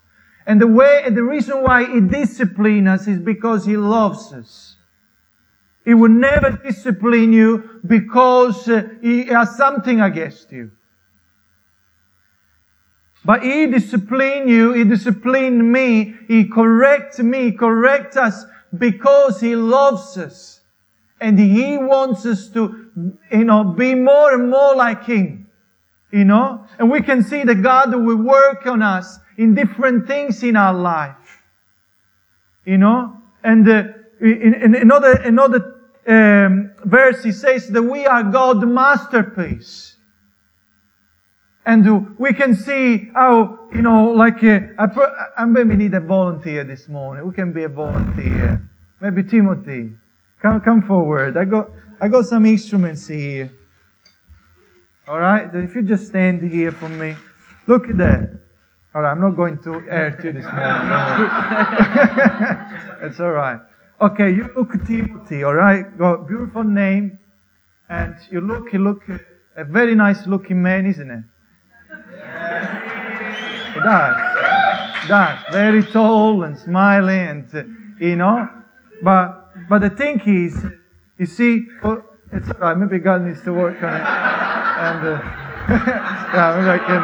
And 0.46 0.58
the 0.58 0.66
way, 0.66 1.02
and 1.04 1.14
the 1.14 1.22
reason 1.22 1.62
why 1.62 1.84
He 1.84 2.00
disciplines 2.00 2.88
us 2.88 3.06
is 3.06 3.18
because 3.18 3.66
He 3.66 3.76
loves 3.76 4.32
us. 4.32 4.76
He 5.84 5.92
will 5.92 6.08
never 6.08 6.52
discipline 6.52 7.34
you 7.34 7.82
because 7.86 8.66
uh, 8.66 8.88
He 9.02 9.24
has 9.24 9.56
something 9.58 10.00
against 10.00 10.50
you. 10.52 10.70
But 13.24 13.42
He 13.42 13.66
disciplined 13.66 14.50
you, 14.50 14.72
He 14.72 14.84
disciplined 14.84 15.72
me, 15.72 16.14
He 16.28 16.44
corrects 16.44 17.18
me, 17.18 17.52
corrects 17.52 18.16
us 18.16 18.44
because 18.76 19.40
He 19.40 19.54
loves 19.54 20.18
us. 20.18 20.60
And 21.20 21.38
He 21.38 21.78
wants 21.78 22.26
us 22.26 22.48
to, 22.48 22.90
you 23.30 23.44
know, 23.44 23.64
be 23.64 23.94
more 23.94 24.34
and 24.34 24.50
more 24.50 24.74
like 24.74 25.04
Him. 25.04 25.46
You 26.10 26.24
know? 26.24 26.66
And 26.78 26.90
we 26.90 27.00
can 27.00 27.22
see 27.22 27.42
that 27.44 27.62
God 27.62 27.94
will 27.94 28.16
work 28.16 28.66
on 28.66 28.82
us 28.82 29.18
in 29.38 29.54
different 29.54 30.06
things 30.06 30.42
in 30.42 30.56
our 30.56 30.74
life. 30.74 31.42
You 32.64 32.78
know? 32.78 33.16
And 33.42 33.68
uh, 33.68 33.84
in, 34.20 34.54
in 34.54 34.74
another, 34.74 35.12
another 35.12 35.80
um, 36.06 36.72
verse, 36.84 37.22
he 37.24 37.32
says 37.32 37.68
that 37.68 37.82
we 37.82 38.06
are 38.06 38.22
God's 38.22 38.64
masterpiece. 38.64 39.91
And 41.64 42.18
we 42.18 42.32
can 42.32 42.54
see 42.54 43.10
how, 43.14 43.68
you 43.72 43.82
know, 43.82 44.10
like, 44.10 44.42
uh, 44.42 44.60
I, 44.78 44.86
I 45.38 45.44
maybe 45.44 45.76
need 45.76 45.94
a 45.94 46.00
volunteer 46.00 46.64
this 46.64 46.88
morning. 46.88 47.26
We 47.26 47.32
can 47.32 47.52
be 47.52 47.62
a 47.62 47.68
volunteer. 47.68 48.68
Maybe 49.00 49.22
Timothy. 49.22 49.92
Come, 50.40 50.60
come 50.60 50.82
forward. 50.82 51.36
I 51.36 51.44
got, 51.44 51.70
I 52.00 52.08
got 52.08 52.24
some 52.24 52.46
instruments 52.46 53.06
here. 53.06 53.52
All 55.06 55.20
right? 55.20 55.48
If 55.54 55.76
you 55.76 55.82
just 55.82 56.08
stand 56.08 56.42
here 56.50 56.72
for 56.72 56.88
me. 56.88 57.14
Look 57.68 57.88
at 57.88 57.96
that. 57.98 58.30
All 58.94 59.02
right, 59.02 59.12
I'm 59.12 59.20
not 59.20 59.36
going 59.36 59.56
to 59.62 59.72
hurt 59.72 60.22
you 60.22 60.32
this 60.32 60.44
morning. 60.44 60.58
it's 63.08 63.20
all 63.20 63.30
right. 63.30 63.58
Okay, 64.00 64.30
you 64.34 64.50
look 64.54 64.72
Timothy, 64.86 65.44
all 65.44 65.54
right? 65.54 65.96
Got 65.96 66.28
beautiful 66.28 66.64
name. 66.64 67.18
And 67.88 68.16
you 68.30 68.40
look, 68.40 68.72
you 68.72 68.80
look 68.80 69.02
a 69.56 69.64
very 69.64 69.94
nice 69.94 70.26
looking 70.26 70.60
man, 70.60 70.86
isn't 70.86 71.10
it? 71.10 71.24
Does. 73.84 75.08
Does. 75.08 75.38
Very 75.52 75.82
tall 75.82 76.44
and 76.44 76.58
smiling 76.58 77.28
and, 77.28 77.54
uh, 77.54 77.64
you 78.04 78.16
know. 78.16 78.48
But, 79.02 79.68
but 79.68 79.80
the 79.80 79.90
thing 79.90 80.20
is, 80.20 80.64
you 81.18 81.26
see, 81.26 81.66
well, 81.82 82.04
it's 82.32 82.48
all 82.48 82.58
right. 82.60 82.76
Maybe 82.76 82.98
God 82.98 83.22
needs 83.22 83.42
to 83.42 83.52
work 83.52 83.82
on 83.82 83.94
it. 83.94 84.00
And, 84.00 85.08
uh, 85.08 85.20
yeah, 85.68 86.56
maybe 86.56 86.70
I 86.70 86.78
can, 86.78 87.02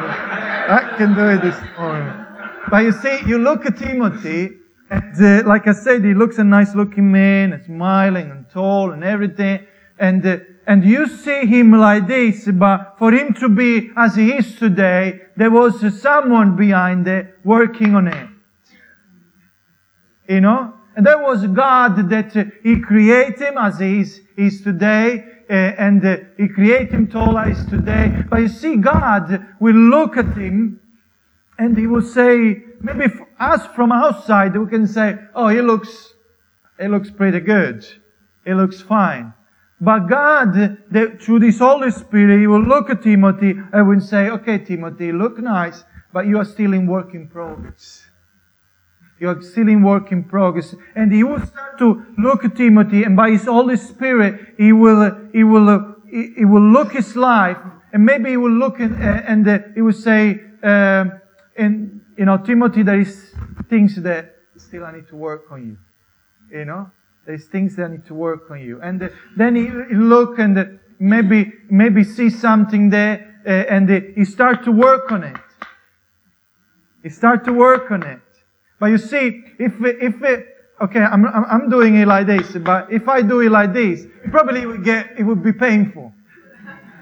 I 0.71 0.97
can 0.97 1.15
do 1.15 1.29
it 1.29 1.43
this 1.43 1.61
morning. 1.79 2.27
But 2.71 2.85
you 2.85 2.93
see, 2.93 3.21
you 3.27 3.39
look 3.39 3.67
at 3.67 3.77
Timothy, 3.77 4.59
and 4.91 5.15
uh, 5.23 5.49
like 5.49 5.67
I 5.67 5.73
said, 5.73 6.05
he 6.05 6.15
looks 6.15 6.39
a 6.39 6.45
nice 6.45 6.75
looking 6.75 7.11
man, 7.11 7.63
smiling 7.65 8.31
and 8.31 8.49
tall 8.51 8.93
and 8.93 9.05
everything. 9.05 9.67
And, 9.99 10.47
and 10.67 10.85
you 10.85 11.09
see 11.09 11.47
him 11.47 11.73
like 11.73 12.07
this, 12.07 12.47
but 12.47 12.97
for 12.99 13.13
him 13.13 13.35
to 13.35 13.49
be 13.49 13.91
as 13.97 14.15
he 14.15 14.33
is 14.33 14.57
today, 14.57 15.21
there 15.37 15.51
was 15.51 16.01
someone 16.01 16.57
behind 16.57 17.09
it 17.09 17.35
working 17.45 17.95
on 17.95 18.09
it. 18.09 18.29
You 20.29 20.41
know? 20.41 20.75
And 20.95 21.07
that 21.07 21.21
was 21.21 21.47
God 21.47 22.11
that 22.11 22.37
uh, 22.37 22.45
He 22.63 22.81
created 22.81 23.39
him 23.39 23.57
as 23.57 23.79
he 23.79 24.01
is, 24.01 24.21
is 24.37 24.63
today. 24.63 25.25
Uh, 25.49 25.55
and 25.55 26.05
uh, 26.05 26.17
He 26.37 26.49
created 26.49 26.91
him 26.91 27.07
tall 27.07 27.39
as 27.39 27.65
today. 27.67 28.25
But 28.29 28.41
you 28.41 28.49
see, 28.49 28.77
God 28.77 29.47
will 29.61 29.77
look 29.77 30.17
at 30.17 30.37
him 30.37 30.81
and 31.59 31.79
He 31.79 31.87
will 31.87 32.03
say, 32.03 32.63
maybe 32.81 33.13
us 33.39 33.67
from 33.75 33.93
outside, 33.93 34.57
we 34.57 34.67
can 34.69 34.87
say, 34.87 35.17
oh, 35.35 35.49
he 35.49 35.61
looks, 35.61 36.15
he 36.79 36.89
looks 36.89 37.11
pretty 37.11 37.41
good. 37.41 37.87
He 38.45 38.55
looks 38.55 38.81
fine. 38.81 39.35
But 39.81 40.09
God, 40.09 40.79
through 41.21 41.39
this 41.39 41.59
Holy 41.61 41.91
Spirit, 41.91 42.41
He 42.41 42.47
will 42.47 42.63
look 42.63 42.91
at 42.91 43.03
Timothy 43.03 43.55
and 43.73 43.89
will 43.89 44.01
say, 44.01 44.29
okay, 44.29 44.59
Timothy, 44.59 45.13
look 45.13 45.39
nice, 45.39 45.85
but 46.13 46.27
you 46.27 46.39
are 46.39 46.45
still 46.45 46.73
in 46.73 46.87
work 46.87 47.15
in 47.15 47.29
progress. 47.29 48.05
You 49.21 49.29
are 49.29 49.43
still 49.43 49.69
in 49.69 49.83
work 49.83 50.11
in 50.11 50.25
progress. 50.25 50.75
And 50.97 51.13
He 51.13 51.23
will 51.23 51.45
start 51.47 51.79
to 51.79 52.05
look 52.19 52.45
at 52.45 52.57
Timothy 52.57 53.05
and 53.05 53.17
by 53.17 53.31
His 53.31 53.45
Holy 53.45 53.77
Spirit, 53.77 54.55
He 54.57 54.73
will, 54.73 55.29
He 55.33 55.45
will, 55.45 55.95
He 56.11 56.45
will 56.45 56.73
look 56.73 56.93
His 56.93 57.15
life 57.15 57.59
and 57.93 58.05
maybe 58.05 58.31
He 58.31 58.37
will 58.37 58.51
look 58.51 58.81
and, 58.81 58.97
and 59.01 59.49
uh, 59.49 59.59
He 59.75 59.81
will 59.81 59.93
say, 59.93 60.41
uh, 60.63 61.05
and, 61.57 62.01
you 62.17 62.25
know, 62.25 62.39
Timothy, 62.39 62.83
there 62.83 62.99
is 62.99 63.33
things 63.69 64.01
that 64.03 64.35
still 64.57 64.85
I 64.85 64.93
need 64.93 65.09
to 65.09 65.17
work 65.17 65.53
on 65.53 65.67
you. 65.67 66.59
You 66.59 66.65
know? 66.65 66.91
There's 67.29 67.45
things 67.45 67.77
that 67.77 67.91
need 67.91 68.07
to 68.07 68.15
work 68.15 68.51
on 68.51 68.59
you. 68.59 68.81
And 68.81 69.03
uh, 69.03 69.11
then 69.37 69.55
he, 69.55 69.69
look 69.95 70.39
and 70.39 70.59
uh, 70.59 70.65
maybe, 70.99 71.53
maybe 71.69 72.03
see 72.03 72.31
something 72.31 72.89
there 72.89 73.43
uh, 73.47 73.51
and 73.51 73.87
he 74.17 74.25
start 74.25 74.65
to 74.65 74.73
work 74.73 75.13
on 75.13 75.25
it. 75.25 75.37
He 77.03 77.11
start 77.11 77.45
to 77.45 77.53
work 77.53 77.91
on 77.91 78.03
it. 78.03 78.23
But 78.81 78.87
you 78.87 78.97
see, 78.97 79.45
if, 79.59 79.75
if, 79.79 80.15
okay, 80.81 81.01
I'm, 81.01 81.27
I'm 81.27 81.69
doing 81.69 81.97
it 81.97 82.09
like 82.09 82.27
this, 82.27 82.51
but 82.53 82.91
if 82.91 83.07
I 83.11 83.21
do 83.21 83.41
it 83.41 83.51
like 83.51 83.75
this, 83.75 84.07
probably 84.31 84.63
it 84.63 84.67
would 84.67 84.83
get, 84.83 85.11
it 85.19 85.23
would 85.23 85.45
be 85.45 85.53
painful. 85.53 86.15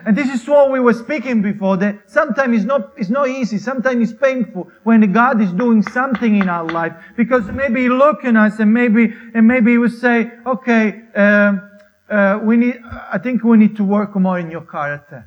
And 0.06 0.16
this 0.16 0.32
is 0.32 0.46
what 0.46 0.70
we 0.70 0.78
were 0.78 0.94
speaking 0.94 1.42
before, 1.42 1.76
that 1.78 2.08
sometimes 2.08 2.58
it's 2.58 2.64
not, 2.64 2.92
it's 2.96 3.10
not 3.10 3.28
easy, 3.28 3.58
sometimes 3.58 4.08
it's 4.08 4.18
painful 4.18 4.70
when 4.84 5.12
God 5.12 5.42
is 5.42 5.50
doing 5.50 5.82
something 5.82 6.36
in 6.36 6.48
our 6.48 6.64
life. 6.64 6.92
Because 7.16 7.44
maybe 7.46 7.82
He 7.82 7.88
look 7.88 8.24
at 8.24 8.36
us 8.36 8.60
and 8.60 8.72
maybe, 8.72 9.12
and 9.34 9.48
maybe 9.48 9.72
He 9.72 9.78
will 9.78 9.90
say, 9.90 10.30
okay, 10.46 11.02
uh, 11.16 11.56
uh, 12.08 12.38
we 12.40 12.56
need, 12.56 12.80
I 13.12 13.18
think 13.18 13.42
we 13.42 13.56
need 13.56 13.76
to 13.78 13.84
work 13.84 14.14
more 14.14 14.38
in 14.38 14.48
your 14.48 14.60
character. 14.60 15.26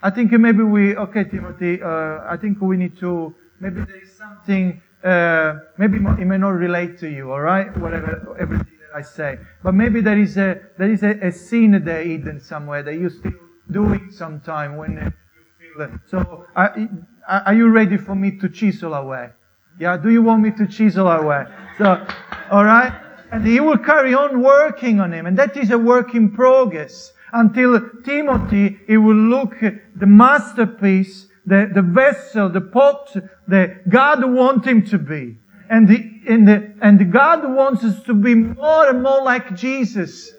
I 0.00 0.10
think 0.10 0.30
maybe 0.30 0.62
we, 0.62 0.94
okay, 0.94 1.24
Timothy, 1.24 1.82
uh, 1.82 2.20
I 2.24 2.36
think 2.40 2.60
we 2.60 2.76
need 2.76 2.96
to, 3.00 3.34
maybe 3.58 3.80
there 3.80 4.00
is 4.00 4.12
something, 4.16 4.80
uh, 5.02 5.58
maybe 5.76 5.96
it 5.96 6.24
may 6.24 6.38
not 6.38 6.50
relate 6.50 6.98
to 7.00 7.10
you, 7.10 7.32
alright? 7.32 7.76
Whatever, 7.76 8.36
everything 8.38 8.77
I 8.94 9.02
say. 9.02 9.38
But 9.62 9.74
maybe 9.74 10.00
there 10.00 10.18
is 10.18 10.36
a 10.36 10.60
there 10.78 10.90
is 10.90 11.02
a, 11.02 11.10
a 11.26 11.32
sin 11.32 11.82
there 11.84 12.02
hidden 12.02 12.40
somewhere 12.40 12.82
that 12.82 12.94
you 12.94 13.10
still 13.10 13.32
doing 13.70 14.10
sometime 14.10 14.76
when 14.76 14.92
you 14.92 15.12
feel 15.58 15.84
it. 15.86 15.90
So 16.06 16.46
are, 16.56 16.74
are 17.28 17.54
you 17.54 17.68
ready 17.68 17.96
for 17.96 18.14
me 18.14 18.38
to 18.38 18.48
chisel 18.48 18.94
away? 18.94 19.30
Yeah, 19.78 19.96
do 19.96 20.10
you 20.10 20.22
want 20.22 20.42
me 20.42 20.50
to 20.52 20.66
chisel 20.66 21.06
away? 21.06 21.44
So, 21.76 22.04
all 22.50 22.64
right. 22.64 22.92
And 23.30 23.46
he 23.46 23.60
will 23.60 23.78
carry 23.78 24.14
on 24.14 24.42
working 24.42 25.00
on 25.00 25.12
him, 25.12 25.26
and 25.26 25.38
that 25.38 25.56
is 25.56 25.70
a 25.70 25.78
work 25.78 26.14
in 26.14 26.32
progress 26.32 27.12
until 27.32 27.78
Timothy. 28.04 28.78
He 28.86 28.96
will 28.96 29.14
look 29.14 29.60
the 29.60 30.06
masterpiece, 30.06 31.28
the 31.44 31.70
the 31.72 31.82
vessel, 31.82 32.48
the 32.48 32.62
pot 32.62 33.14
that 33.46 33.88
God 33.88 34.24
wants 34.24 34.66
him 34.66 34.84
to 34.86 34.98
be 34.98 35.36
and 35.68 35.88
the, 35.88 36.17
the, 36.28 36.74
and 36.82 37.10
God 37.10 37.42
wants 37.54 37.82
us 37.84 38.02
to 38.04 38.14
be 38.14 38.34
more 38.34 38.88
and 38.88 39.02
more 39.02 39.22
like 39.22 39.54
Jesus. 39.56 40.30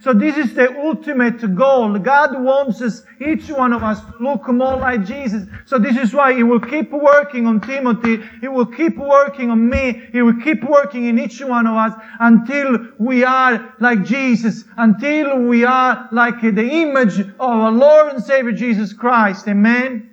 So 0.00 0.12
this 0.12 0.36
is 0.36 0.54
the 0.54 0.76
ultimate 0.78 1.54
goal. 1.56 1.98
God 1.98 2.40
wants 2.40 2.80
us, 2.80 3.02
each 3.20 3.48
one 3.48 3.72
of 3.72 3.82
us, 3.82 4.00
to 4.00 4.12
look 4.20 4.46
more 4.48 4.76
like 4.76 5.04
Jesus. 5.04 5.48
So 5.64 5.78
this 5.78 5.96
is 5.96 6.12
why 6.14 6.32
He 6.34 6.42
will 6.42 6.60
keep 6.60 6.92
working 6.92 7.46
on 7.46 7.60
Timothy. 7.60 8.22
He 8.40 8.46
will 8.46 8.66
keep 8.66 8.96
working 8.96 9.50
on 9.50 9.68
me. 9.68 10.08
He 10.12 10.22
will 10.22 10.40
keep 10.40 10.62
working 10.62 11.06
in 11.06 11.18
each 11.18 11.40
one 11.40 11.66
of 11.66 11.76
us 11.76 11.92
until 12.20 12.88
we 12.98 13.24
are 13.24 13.74
like 13.80 14.04
Jesus, 14.04 14.64
until 14.76 15.40
we 15.40 15.64
are 15.64 16.08
like 16.12 16.40
the 16.40 16.68
image 16.68 17.18
of 17.18 17.34
our 17.40 17.72
Lord 17.72 18.12
and 18.14 18.22
Savior 18.22 18.52
Jesus 18.52 18.92
Christ. 18.92 19.48
Amen. 19.48 20.10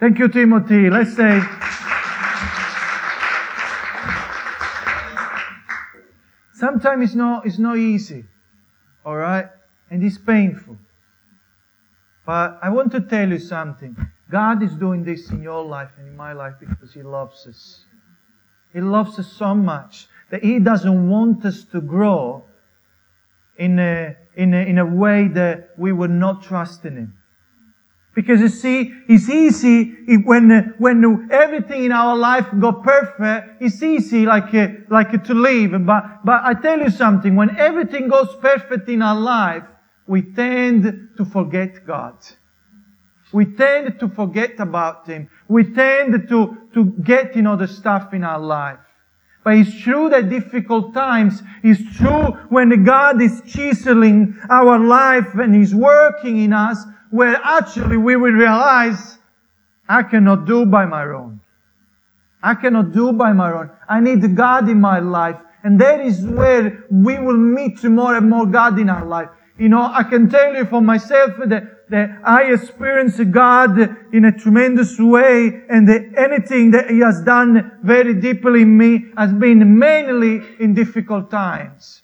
Thank 0.00 0.18
you, 0.18 0.28
Timothy. 0.28 0.90
Let's 0.90 1.14
say. 1.14 1.42
Sometimes 6.58 7.04
it's 7.04 7.14
not, 7.14 7.44
it's 7.44 7.58
not 7.58 7.76
easy. 7.76 8.24
Alright? 9.04 9.48
And 9.90 10.02
it's 10.02 10.16
painful. 10.16 10.78
But 12.24 12.58
I 12.62 12.70
want 12.70 12.92
to 12.92 13.00
tell 13.00 13.28
you 13.28 13.38
something. 13.38 13.94
God 14.30 14.62
is 14.62 14.72
doing 14.72 15.04
this 15.04 15.30
in 15.30 15.42
your 15.42 15.62
life 15.64 15.90
and 15.98 16.08
in 16.08 16.16
my 16.16 16.32
life 16.32 16.54
because 16.58 16.94
He 16.94 17.02
loves 17.02 17.46
us. 17.46 17.84
He 18.72 18.80
loves 18.80 19.18
us 19.18 19.30
so 19.32 19.54
much 19.54 20.06
that 20.30 20.42
He 20.42 20.58
doesn't 20.58 21.10
want 21.10 21.44
us 21.44 21.62
to 21.64 21.80
grow 21.82 22.44
in 23.58 23.78
a, 23.78 24.16
in 24.34 24.54
a, 24.54 24.66
in 24.66 24.78
a 24.78 24.86
way 24.86 25.28
that 25.28 25.70
we 25.76 25.92
would 25.92 26.10
not 26.10 26.42
trust 26.42 26.86
in 26.86 26.96
Him. 26.96 27.18
Because 28.16 28.40
you 28.40 28.48
see, 28.48 28.94
it's 29.08 29.28
easy 29.28 29.94
when, 30.24 30.74
when 30.78 31.28
everything 31.30 31.84
in 31.84 31.92
our 31.92 32.16
life 32.16 32.46
go 32.58 32.72
perfect, 32.72 33.60
it's 33.62 33.82
easy 33.82 34.24
like, 34.24 34.54
uh, 34.54 34.68
like 34.88 35.22
to 35.24 35.34
live. 35.34 35.72
But, 35.84 36.24
but 36.24 36.42
I 36.42 36.54
tell 36.54 36.80
you 36.80 36.88
something, 36.88 37.36
when 37.36 37.58
everything 37.58 38.08
goes 38.08 38.34
perfect 38.40 38.88
in 38.88 39.02
our 39.02 39.20
life, 39.20 39.64
we 40.06 40.22
tend 40.22 41.10
to 41.18 41.24
forget 41.26 41.86
God. 41.86 42.16
We 43.32 43.44
tend 43.44 44.00
to 44.00 44.08
forget 44.08 44.60
about 44.60 45.06
Him. 45.06 45.28
We 45.46 45.74
tend 45.74 46.26
to, 46.30 46.56
to 46.72 46.84
get, 47.04 47.36
you 47.36 47.42
know, 47.42 47.56
the 47.56 47.68
stuff 47.68 48.14
in 48.14 48.24
our 48.24 48.40
life. 48.40 48.78
But 49.44 49.56
it's 49.58 49.78
true 49.78 50.08
that 50.08 50.30
difficult 50.30 50.94
times, 50.94 51.42
it's 51.62 51.98
true 51.98 52.32
when 52.48 52.82
God 52.82 53.20
is 53.20 53.42
chiseling 53.46 54.36
our 54.48 54.78
life 54.78 55.34
and 55.34 55.54
He's 55.54 55.74
working 55.74 56.40
in 56.40 56.54
us, 56.54 56.82
where 57.16 57.40
actually 57.42 57.96
we 57.96 58.14
will 58.16 58.32
realize, 58.32 59.18
I 59.88 60.02
cannot 60.02 60.44
do 60.44 60.66
by 60.66 60.84
my 60.84 61.04
own. 61.04 61.40
I 62.42 62.54
cannot 62.54 62.92
do 62.92 63.12
by 63.12 63.32
my 63.32 63.52
own. 63.52 63.70
I 63.88 64.00
need 64.00 64.36
God 64.36 64.68
in 64.68 64.80
my 64.80 64.98
life. 64.98 65.36
And 65.64 65.80
that 65.80 66.00
is 66.00 66.24
where 66.24 66.84
we 66.90 67.18
will 67.18 67.36
meet 67.36 67.82
more 67.84 68.16
and 68.16 68.28
more 68.28 68.46
God 68.46 68.78
in 68.78 68.90
our 68.90 69.04
life. 69.04 69.28
You 69.58 69.70
know, 69.70 69.82
I 69.82 70.02
can 70.02 70.28
tell 70.28 70.54
you 70.54 70.66
for 70.66 70.82
myself 70.82 71.32
that, 71.46 71.88
that 71.88 72.10
I 72.22 72.52
experience 72.52 73.18
God 73.18 73.78
in 74.12 74.26
a 74.26 74.32
tremendous 74.32 74.98
way 74.98 75.62
and 75.70 75.88
that 75.88 76.02
anything 76.16 76.72
that 76.72 76.90
He 76.90 77.00
has 77.00 77.22
done 77.22 77.78
very 77.82 78.14
deeply 78.20 78.62
in 78.62 78.76
me 78.76 79.06
has 79.16 79.32
been 79.32 79.78
mainly 79.78 80.42
in 80.60 80.74
difficult 80.74 81.30
times. 81.30 82.02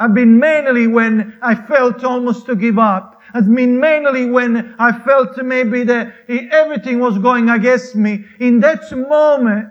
I've 0.00 0.14
been 0.14 0.38
mainly 0.38 0.86
when 0.86 1.38
I 1.42 1.54
felt 1.54 2.02
almost 2.02 2.46
to 2.46 2.56
give 2.56 2.78
up. 2.78 3.11
Has 3.32 3.46
been 3.46 3.80
mainly 3.80 4.26
when 4.26 4.74
I 4.78 4.98
felt 5.00 5.36
maybe 5.42 5.84
that 5.84 6.12
everything 6.28 7.00
was 7.00 7.16
going 7.18 7.48
against 7.48 7.94
me. 7.96 8.24
In 8.38 8.60
that 8.60 8.90
moment, 8.92 9.70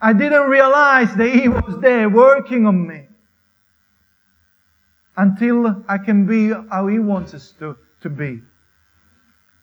I 0.00 0.12
didn't 0.12 0.48
realize 0.48 1.14
that 1.14 1.30
He 1.30 1.48
was 1.48 1.80
there 1.80 2.08
working 2.08 2.66
on 2.66 2.86
me 2.86 3.08
until 5.16 5.84
I 5.88 5.98
can 5.98 6.26
be 6.26 6.50
how 6.70 6.86
He 6.86 6.98
wants 6.98 7.34
us 7.34 7.54
to, 7.58 7.76
to 8.02 8.10
be. 8.10 8.42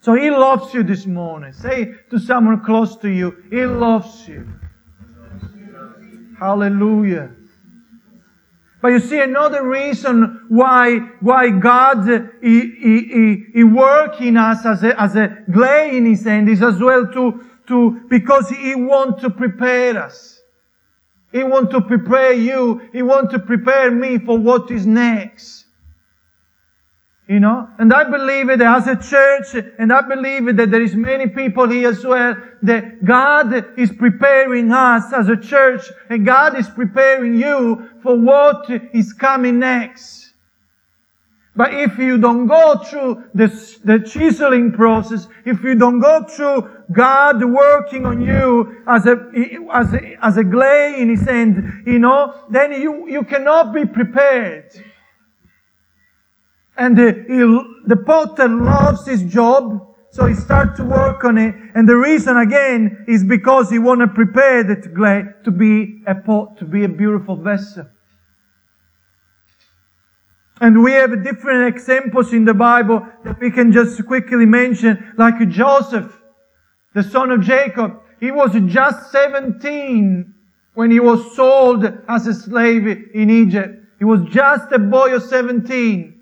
So 0.00 0.14
He 0.14 0.30
loves 0.30 0.74
you 0.74 0.82
this 0.82 1.06
morning. 1.06 1.52
Say 1.52 1.94
to 2.10 2.18
someone 2.18 2.62
close 2.62 2.96
to 2.98 3.08
you, 3.08 3.42
He 3.48 3.64
loves 3.64 4.28
you. 4.28 4.46
Hallelujah. 6.38 7.30
But 8.84 8.92
you 8.92 9.00
see, 9.00 9.18
another 9.18 9.66
reason 9.66 10.44
why, 10.50 10.98
why 11.20 11.48
God 11.48 12.06
he, 12.42 12.70
he, 12.72 13.44
he, 13.54 13.64
work 13.64 14.20
in 14.20 14.36
us 14.36 14.66
as 14.66 14.84
a, 14.84 15.00
as 15.00 15.16
a 15.16 15.38
clay 15.50 15.96
in 15.96 16.04
His 16.04 16.24
hand 16.24 16.50
is 16.50 16.62
as 16.62 16.78
well 16.80 17.06
to, 17.06 17.42
to, 17.68 18.02
because 18.10 18.50
He 18.50 18.74
want 18.74 19.20
to 19.22 19.30
prepare 19.30 19.96
us. 20.02 20.38
He 21.32 21.42
want 21.42 21.70
to 21.70 21.80
prepare 21.80 22.34
you. 22.34 22.82
He 22.92 23.00
want 23.00 23.30
to 23.30 23.38
prepare 23.38 23.90
me 23.90 24.18
for 24.18 24.36
what 24.36 24.70
is 24.70 24.84
next. 24.84 25.63
You 27.26 27.40
know, 27.40 27.70
and 27.78 27.90
I 27.90 28.04
believe 28.04 28.50
it 28.50 28.60
as 28.60 28.86
a 28.86 28.96
church, 28.96 29.64
and 29.78 29.90
I 29.90 30.02
believe 30.02 30.56
that 30.56 30.70
there 30.70 30.82
is 30.82 30.94
many 30.94 31.26
people 31.26 31.66
here 31.66 31.88
as 31.88 32.04
well, 32.04 32.36
that 32.62 33.02
God 33.02 33.78
is 33.78 33.90
preparing 33.90 34.70
us 34.70 35.10
as 35.10 35.28
a 35.28 35.36
church, 35.36 35.86
and 36.10 36.26
God 36.26 36.58
is 36.58 36.68
preparing 36.68 37.38
you 37.38 37.88
for 38.02 38.14
what 38.14 38.68
is 38.92 39.14
coming 39.14 39.58
next. 39.58 40.34
But 41.56 41.72
if 41.72 41.96
you 41.96 42.18
don't 42.18 42.46
go 42.46 42.82
through 42.84 43.24
the, 43.32 43.46
the 43.84 44.00
chiseling 44.00 44.72
process, 44.72 45.26
if 45.46 45.62
you 45.62 45.76
don't 45.76 46.00
go 46.00 46.24
through 46.24 46.68
God 46.92 47.42
working 47.42 48.04
on 48.04 48.20
you 48.20 48.82
as 48.86 49.06
a, 49.06 49.30
as 49.72 49.94
a, 49.94 50.18
as 50.22 50.36
a 50.36 50.44
clay 50.44 50.96
in 50.98 51.08
His 51.08 51.22
hand, 51.22 51.84
you 51.86 52.00
know, 52.00 52.34
then 52.50 52.72
you, 52.72 53.08
you 53.08 53.22
cannot 53.22 53.72
be 53.72 53.86
prepared. 53.86 54.72
And 56.76 56.96
the, 56.96 57.64
the 57.86 57.96
potter 57.96 58.48
loves 58.48 59.06
his 59.06 59.22
job, 59.22 59.94
so 60.10 60.26
he 60.26 60.34
starts 60.34 60.76
to 60.78 60.84
work 60.84 61.24
on 61.24 61.38
it. 61.38 61.54
And 61.74 61.88
the 61.88 61.96
reason 61.96 62.36
again 62.36 63.04
is 63.08 63.24
because 63.24 63.70
he 63.70 63.78
want 63.78 64.00
to 64.00 64.08
prepare 64.08 64.64
the 64.64 64.76
clay 64.76 65.24
to 65.44 65.50
be 65.50 66.02
a 66.06 66.14
pot, 66.14 66.56
to 66.58 66.64
be 66.64 66.84
a 66.84 66.88
beautiful 66.88 67.36
vessel. 67.36 67.86
And 70.60 70.82
we 70.82 70.92
have 70.92 71.24
different 71.24 71.74
examples 71.74 72.32
in 72.32 72.44
the 72.44 72.54
Bible 72.54 73.06
that 73.24 73.40
we 73.40 73.50
can 73.50 73.72
just 73.72 74.04
quickly 74.06 74.46
mention, 74.46 75.12
like 75.16 75.48
Joseph, 75.48 76.16
the 76.94 77.02
son 77.02 77.30
of 77.30 77.42
Jacob. 77.42 78.00
He 78.20 78.30
was 78.30 78.52
just 78.66 79.10
17 79.10 80.32
when 80.74 80.90
he 80.90 81.00
was 81.00 81.34
sold 81.34 81.84
as 82.08 82.26
a 82.26 82.34
slave 82.34 82.86
in 82.86 83.30
Egypt. 83.30 83.84
He 83.98 84.04
was 84.04 84.20
just 84.30 84.70
a 84.72 84.78
boy 84.78 85.14
of 85.14 85.22
17. 85.22 86.13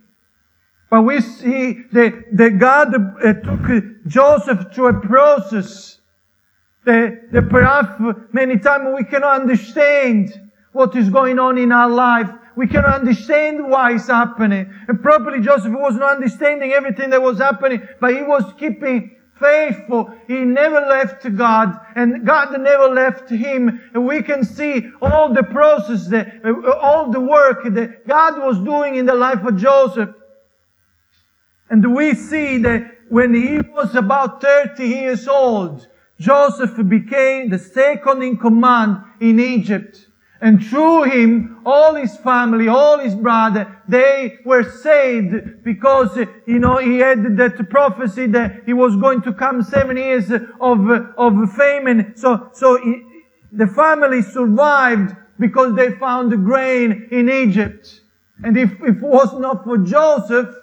But 0.92 1.02
we 1.02 1.22
see 1.22 1.84
that, 1.92 2.12
that 2.32 2.58
God 2.58 2.94
uh, 2.94 3.32
took 3.32 4.06
Joseph 4.06 4.74
through 4.74 4.88
a 4.88 5.00
process 5.00 5.98
that, 6.84 7.32
that 7.32 7.48
perhaps 7.48 7.90
many 8.32 8.58
times 8.58 8.94
we 8.94 9.04
cannot 9.04 9.40
understand 9.40 10.38
what 10.72 10.94
is 10.94 11.08
going 11.08 11.38
on 11.38 11.56
in 11.56 11.72
our 11.72 11.88
life 11.88 12.28
we 12.56 12.66
cannot 12.66 13.00
understand 13.00 13.68
why 13.68 13.94
it's 13.94 14.08
happening. 14.08 14.72
And 14.88 15.02
probably 15.02 15.40
Joseph 15.40 15.72
was 15.72 15.94
not 15.94 16.16
understanding 16.16 16.72
everything 16.72 17.10
that 17.10 17.22
was 17.22 17.38
happening, 17.38 17.86
but 18.00 18.14
he 18.14 18.22
was 18.22 18.44
keeping 18.58 19.16
faithful. 19.40 20.12
He 20.26 20.40
never 20.44 20.80
left 20.80 21.34
God, 21.36 21.80
and 21.96 22.26
God 22.26 22.52
never 22.60 22.88
left 22.88 23.30
him. 23.30 23.80
And 23.94 24.06
we 24.06 24.22
can 24.22 24.44
see 24.44 24.90
all 25.00 25.32
the 25.32 25.42
process, 25.42 26.08
that, 26.08 26.44
all 26.80 27.10
the 27.10 27.20
work 27.20 27.64
that 27.64 28.06
God 28.06 28.38
was 28.38 28.58
doing 28.58 28.96
in 28.96 29.06
the 29.06 29.14
life 29.14 29.44
of 29.44 29.56
Joseph. 29.56 30.10
And 31.72 31.94
we 31.94 32.14
see 32.14 32.58
that 32.58 32.98
when 33.08 33.32
he 33.32 33.58
was 33.70 33.94
about 33.94 34.42
30 34.42 34.86
years 34.86 35.26
old, 35.26 35.88
Joseph 36.20 36.76
became 36.86 37.48
the 37.48 37.58
second 37.58 38.22
in 38.22 38.36
command 38.36 38.98
in 39.20 39.40
Egypt. 39.40 40.06
And 40.42 40.62
through 40.62 41.04
him, 41.04 41.62
all 41.64 41.94
his 41.94 42.14
family, 42.18 42.68
all 42.68 42.98
his 42.98 43.14
brother, 43.14 43.74
they 43.88 44.38
were 44.44 44.64
saved 44.64 45.64
because, 45.64 46.14
you 46.46 46.58
know, 46.58 46.76
he 46.76 46.98
had 46.98 47.38
that 47.38 47.70
prophecy 47.70 48.26
that 48.26 48.64
he 48.66 48.74
was 48.74 48.94
going 48.96 49.22
to 49.22 49.32
come 49.32 49.62
seven 49.62 49.96
years 49.96 50.30
of, 50.30 50.90
of 51.16 51.52
famine. 51.54 52.12
So, 52.16 52.50
so 52.52 52.76
he, 52.84 53.02
the 53.50 53.66
family 53.66 54.20
survived 54.20 55.16
because 55.38 55.74
they 55.74 55.92
found 55.92 56.32
grain 56.44 57.08
in 57.10 57.30
Egypt. 57.30 58.02
And 58.44 58.58
if, 58.58 58.72
if 58.82 58.96
it 58.96 59.00
was 59.00 59.32
not 59.38 59.64
for 59.64 59.78
Joseph, 59.78 60.54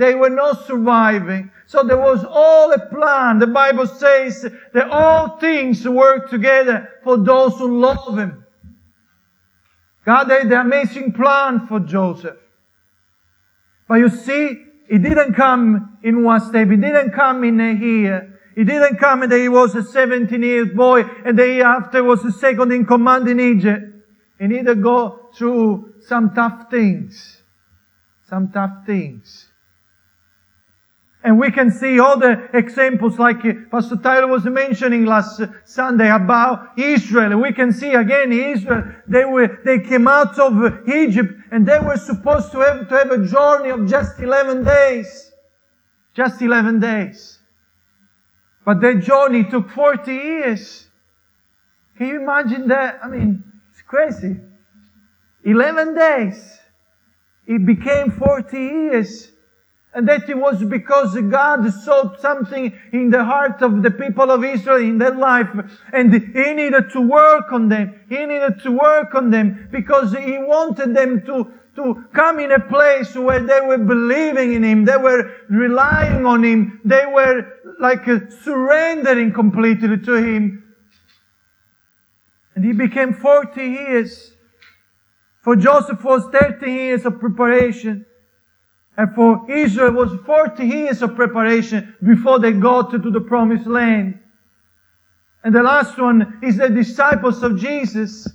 they 0.00 0.14
were 0.14 0.30
not 0.30 0.66
surviving. 0.66 1.50
So 1.66 1.82
there 1.82 1.98
was 1.98 2.24
all 2.24 2.72
a 2.72 2.86
plan. 2.86 3.38
The 3.38 3.46
Bible 3.46 3.86
says 3.86 4.46
that 4.74 4.90
all 4.90 5.38
things 5.38 5.86
work 5.86 6.30
together 6.30 6.88
for 7.04 7.16
those 7.16 7.56
who 7.58 7.80
love 7.80 8.18
him 8.18 8.44
God 10.04 10.30
had 10.30 10.48
the 10.48 10.60
amazing 10.60 11.12
plan 11.12 11.66
for 11.66 11.80
Joseph. 11.80 12.36
But 13.86 13.96
you 13.96 14.08
see, 14.08 14.64
it 14.88 15.02
didn't 15.02 15.34
come 15.34 15.98
in 16.02 16.24
one 16.24 16.40
step. 16.40 16.68
It 16.68 16.80
didn't 16.80 17.12
come 17.12 17.44
in 17.44 17.60
a 17.60 17.72
year. 17.72 18.40
It 18.56 18.64
didn't 18.64 18.96
come 18.96 19.20
that 19.20 19.38
he 19.38 19.48
was 19.48 19.74
a 19.74 19.82
17 19.82 20.42
year 20.42 20.60
old 20.60 20.74
boy 20.74 21.02
and 21.24 21.38
the 21.38 21.46
year 21.46 21.66
after 21.66 22.02
was 22.02 22.22
the 22.22 22.32
second 22.32 22.72
in 22.72 22.86
command 22.86 23.28
in 23.28 23.38
Egypt. 23.38 23.84
He 24.38 24.46
needed 24.46 24.66
to 24.66 24.74
go 24.74 25.28
through 25.34 25.94
some 26.00 26.34
tough 26.34 26.70
things. 26.70 27.42
Some 28.28 28.50
tough 28.50 28.86
things. 28.86 29.49
And 31.22 31.38
we 31.38 31.50
can 31.50 31.70
see 31.70 32.00
all 32.00 32.18
the 32.18 32.48
examples 32.54 33.18
like 33.18 33.44
uh, 33.44 33.52
Pastor 33.70 33.96
Tyler 33.96 34.26
was 34.26 34.44
mentioning 34.44 35.04
last 35.04 35.42
Sunday 35.66 36.10
about 36.10 36.78
Israel. 36.78 37.38
We 37.38 37.52
can 37.52 37.72
see 37.72 37.92
again 37.92 38.32
Israel, 38.32 38.84
they 39.06 39.26
were, 39.26 39.60
they 39.62 39.80
came 39.80 40.08
out 40.08 40.38
of 40.38 40.88
Egypt 40.88 41.34
and 41.50 41.66
they 41.66 41.78
were 41.78 41.98
supposed 41.98 42.52
to 42.52 42.60
have, 42.60 42.88
to 42.88 42.96
have 42.96 43.10
a 43.10 43.26
journey 43.26 43.68
of 43.68 43.86
just 43.86 44.18
11 44.18 44.64
days. 44.64 45.30
Just 46.14 46.40
11 46.40 46.80
days. 46.80 47.38
But 48.64 48.80
their 48.80 48.98
journey 48.98 49.44
took 49.44 49.70
40 49.70 50.12
years. 50.12 50.86
Can 51.98 52.06
you 52.08 52.22
imagine 52.22 52.68
that? 52.68 52.98
I 53.02 53.08
mean, 53.08 53.44
it's 53.70 53.82
crazy. 53.82 54.36
11 55.44 55.94
days. 55.94 56.58
It 57.46 57.66
became 57.66 58.10
40 58.10 58.58
years. 58.58 59.30
And 59.92 60.06
that 60.08 60.28
it 60.28 60.36
was 60.36 60.62
because 60.62 61.16
God 61.30 61.68
saw 61.72 62.16
something 62.18 62.72
in 62.92 63.10
the 63.10 63.24
heart 63.24 63.60
of 63.60 63.82
the 63.82 63.90
people 63.90 64.30
of 64.30 64.44
Israel 64.44 64.76
in 64.78 64.98
their 64.98 65.14
life. 65.14 65.48
And 65.92 66.12
He 66.12 66.52
needed 66.54 66.90
to 66.92 67.00
work 67.00 67.52
on 67.52 67.68
them. 67.68 68.00
He 68.08 68.24
needed 68.24 68.62
to 68.62 68.70
work 68.70 69.14
on 69.16 69.30
them 69.30 69.68
because 69.72 70.12
He 70.12 70.38
wanted 70.38 70.94
them 70.94 71.22
to, 71.26 71.52
to 71.74 72.04
come 72.12 72.38
in 72.38 72.52
a 72.52 72.60
place 72.60 73.16
where 73.16 73.40
they 73.40 73.60
were 73.60 73.78
believing 73.78 74.52
in 74.52 74.62
Him. 74.62 74.84
They 74.84 74.96
were 74.96 75.32
relying 75.48 76.24
on 76.24 76.44
Him. 76.44 76.80
They 76.84 77.06
were 77.06 77.44
like 77.80 78.06
uh, 78.06 78.20
surrendering 78.44 79.32
completely 79.32 79.98
to 79.98 80.14
Him. 80.14 80.72
And 82.54 82.64
He 82.64 82.72
became 82.72 83.12
40 83.12 83.60
years. 83.60 84.34
For 85.42 85.56
Joseph 85.56 86.04
was 86.04 86.28
30 86.30 86.70
years 86.70 87.06
of 87.06 87.18
preparation. 87.18 88.06
And 89.00 89.14
for 89.14 89.50
Israel 89.50 89.92
was 89.92 90.12
40 90.26 90.62
years 90.62 91.00
of 91.00 91.16
preparation 91.16 91.96
before 92.06 92.38
they 92.38 92.52
got 92.52 92.90
to 92.90 92.98
the 92.98 93.22
promised 93.22 93.66
land. 93.66 94.20
And 95.42 95.54
the 95.54 95.62
last 95.62 95.98
one 95.98 96.38
is 96.42 96.58
the 96.58 96.68
disciples 96.68 97.42
of 97.42 97.58
Jesus. 97.58 98.28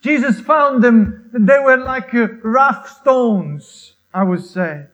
Jesus 0.00 0.38
found 0.38 0.84
them, 0.84 1.28
they 1.32 1.58
were 1.58 1.78
like 1.78 2.14
uh, 2.14 2.28
rough 2.44 2.88
stones, 3.00 3.94
I 4.14 4.22
would 4.22 4.44
say. 4.44 4.86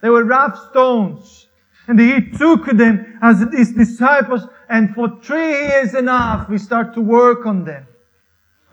They 0.00 0.08
were 0.08 0.24
rough 0.24 0.70
stones. 0.70 1.48
And 1.86 2.00
he 2.00 2.30
took 2.30 2.64
them 2.64 3.18
as 3.20 3.44
his 3.52 3.74
disciples 3.74 4.46
and 4.70 4.94
for 4.94 5.20
three 5.22 5.50
years 5.50 5.92
and 5.92 6.08
a 6.08 6.16
half, 6.16 6.48
we 6.48 6.56
start 6.56 6.94
to 6.94 7.02
work 7.02 7.44
on 7.44 7.66
them. 7.66 7.86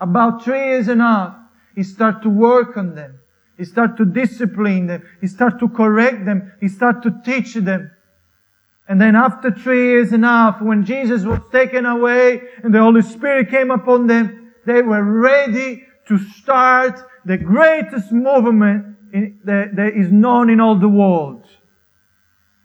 About 0.00 0.42
three 0.42 0.70
years 0.70 0.88
and 0.88 1.02
a 1.02 1.04
half, 1.04 1.36
he 1.74 1.82
start 1.82 2.22
to 2.22 2.30
work 2.30 2.78
on 2.78 2.94
them. 2.94 3.19
He 3.60 3.66
start 3.66 3.98
to 3.98 4.06
discipline 4.06 4.86
them. 4.86 5.02
He 5.20 5.26
start 5.26 5.60
to 5.60 5.68
correct 5.68 6.24
them. 6.24 6.50
He 6.62 6.68
start 6.68 7.02
to 7.02 7.20
teach 7.22 7.52
them. 7.52 7.90
And 8.88 8.98
then 8.98 9.14
after 9.14 9.50
three 9.50 9.84
years 9.88 10.12
and 10.12 10.24
a 10.24 10.28
half, 10.28 10.62
when 10.62 10.86
Jesus 10.86 11.24
was 11.24 11.40
taken 11.52 11.84
away 11.84 12.40
and 12.64 12.74
the 12.74 12.78
Holy 12.78 13.02
Spirit 13.02 13.50
came 13.50 13.70
upon 13.70 14.06
them, 14.06 14.54
they 14.64 14.80
were 14.80 15.04
ready 15.04 15.84
to 16.08 16.18
start 16.18 17.06
the 17.26 17.36
greatest 17.36 18.10
movement 18.12 18.96
in, 19.12 19.38
that, 19.44 19.76
that 19.76 19.92
is 19.94 20.10
known 20.10 20.48
in 20.48 20.58
all 20.58 20.76
the 20.76 20.88
world. 20.88 21.44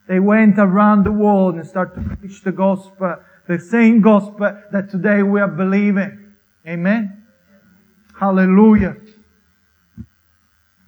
They 0.08 0.22
went 0.22 0.58
around 0.58 1.04
the 1.04 1.12
world 1.12 1.56
and 1.56 1.68
started 1.68 2.08
to 2.08 2.16
preach 2.16 2.42
the 2.42 2.54
gospel, 2.54 3.18
the 3.50 3.60
same 3.60 4.00
gospel 4.00 4.62
that 4.72 4.90
today 4.90 5.24
we 5.24 5.42
are 5.42 5.50
believing. 5.50 6.36
Amen. 6.66 7.26
Hallelujah. 8.18 8.96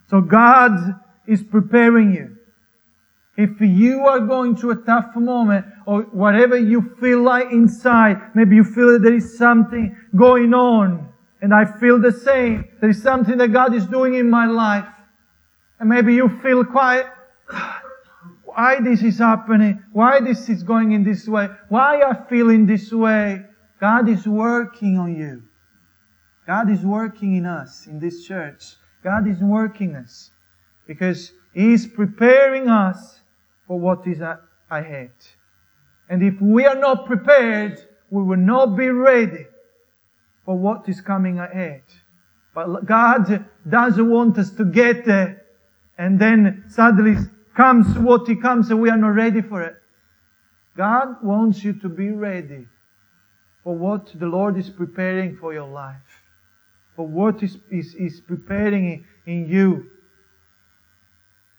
So 0.10 0.22
God 0.22 1.00
is 1.28 1.44
preparing 1.44 2.14
you. 2.14 2.38
If 3.36 3.62
you 3.62 4.08
are 4.08 4.20
going 4.20 4.56
through 4.56 4.72
a 4.72 4.84
tough 4.84 5.16
moment 5.16 5.66
or 5.86 6.04
whatever 6.04 6.58
you 6.58 6.96
feel 7.00 7.22
like 7.22 7.52
inside, 7.52 8.18
maybe 8.34 8.56
you 8.56 8.64
feel 8.64 8.94
that 8.94 9.04
there 9.04 9.14
is 9.14 9.38
something 9.38 9.96
going 10.16 10.54
on 10.54 11.14
and 11.42 11.54
I 11.54 11.66
feel 11.80 12.00
the 12.00 12.12
same. 12.12 12.66
There 12.82 12.90
is 12.90 13.02
something 13.02 13.38
that 13.38 13.50
God 13.50 13.76
is 13.76 13.86
doing 13.86 14.16
in 14.16 14.30
my 14.30 14.48
life. 14.48 14.88
And 15.80 15.88
maybe 15.88 16.16
you 16.16 16.30
feel 16.42 16.66
quite, 16.66 17.06
why 18.44 18.80
this 18.82 19.04
is 19.04 19.20
happening? 19.20 19.84
Why 19.94 20.20
this 20.20 20.50
is 20.50 20.64
going 20.64 20.94
in 20.94 21.04
this 21.04 21.28
way? 21.28 21.50
Why 21.70 22.02
I 22.02 22.28
feel 22.28 22.50
in 22.50 22.66
this 22.66 22.92
way? 22.92 23.46
God 23.80 24.10
is 24.10 24.26
working 24.26 24.98
on 24.98 25.16
you. 25.16 25.44
God 26.48 26.72
is 26.72 26.82
working 26.82 27.36
in 27.36 27.46
us, 27.46 27.86
in 27.86 28.00
this 28.00 28.26
church. 28.26 28.64
God 29.04 29.28
is 29.28 29.40
working 29.40 29.96
us 29.96 30.32
because 30.88 31.32
He 31.54 31.74
is 31.74 31.88
preparing 31.88 32.70
us 32.70 33.20
for 33.68 33.80
what 33.80 34.06
is 34.08 34.22
ahead. 34.70 35.12
And 36.10 36.24
if 36.24 36.40
we 36.42 36.66
are 36.66 36.80
not 36.80 37.06
prepared, 37.06 37.80
we 38.10 38.24
will 38.24 38.38
not 38.38 38.78
be 38.78 38.90
ready 38.90 39.46
for 40.46 40.58
what 40.58 40.88
is 40.88 41.02
coming 41.02 41.40
ahead. 41.40 41.84
But 42.56 42.86
God 42.86 43.46
doesn't 43.70 44.10
want 44.10 44.38
us 44.38 44.52
to 44.52 44.66
get 44.66 45.06
there 45.06 45.44
and 45.98 46.20
then 46.20 46.64
suddenly 46.70 47.18
comes 47.56 47.98
what 47.98 48.28
He 48.28 48.36
comes 48.36 48.70
and 48.70 48.82
we 48.82 48.90
are 48.90 48.98
not 48.98 49.10
ready 49.10 49.42
for 49.42 49.62
it. 49.62 49.76
God 50.76 51.24
wants 51.24 51.64
you 51.64 51.74
to 51.74 51.90
be 51.90 52.12
ready 52.12 52.66
for 53.64 53.76
what 53.76 54.12
the 54.18 54.28
Lord 54.28 54.58
is 54.58 54.70
preparing 54.70 55.36
for 55.36 55.54
your 55.54 55.68
life, 55.68 56.17
for 56.98 57.08
what 57.08 57.44
is, 57.44 57.58
is, 57.72 57.94
is 57.94 58.20
preparing 58.20 59.06
in 59.28 59.48
you. 59.48 59.86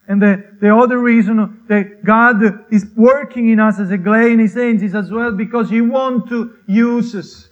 And 0.09 0.21
the, 0.21 0.45
the 0.61 0.75
other 0.75 0.99
reason 0.99 1.65
that 1.69 2.05
God 2.05 2.43
is 2.73 2.87
working 2.97 3.51
in 3.51 3.61
us 3.61 3.79
as 3.79 3.91
a 3.93 3.99
clay 3.99 4.33
in 4.33 4.41
His 4.41 4.55
hands 4.55 4.83
is 4.83 4.97
as 4.97 5.13
well 5.13 5.31
because 5.31 5.71
He 5.71 5.81
wants 5.81 6.29
to 6.31 6.57
use 6.67 7.15
us. 7.15 7.49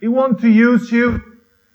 He 0.00 0.08
wants 0.08 0.42
to 0.42 0.50
use 0.50 0.92
you. 0.92 1.22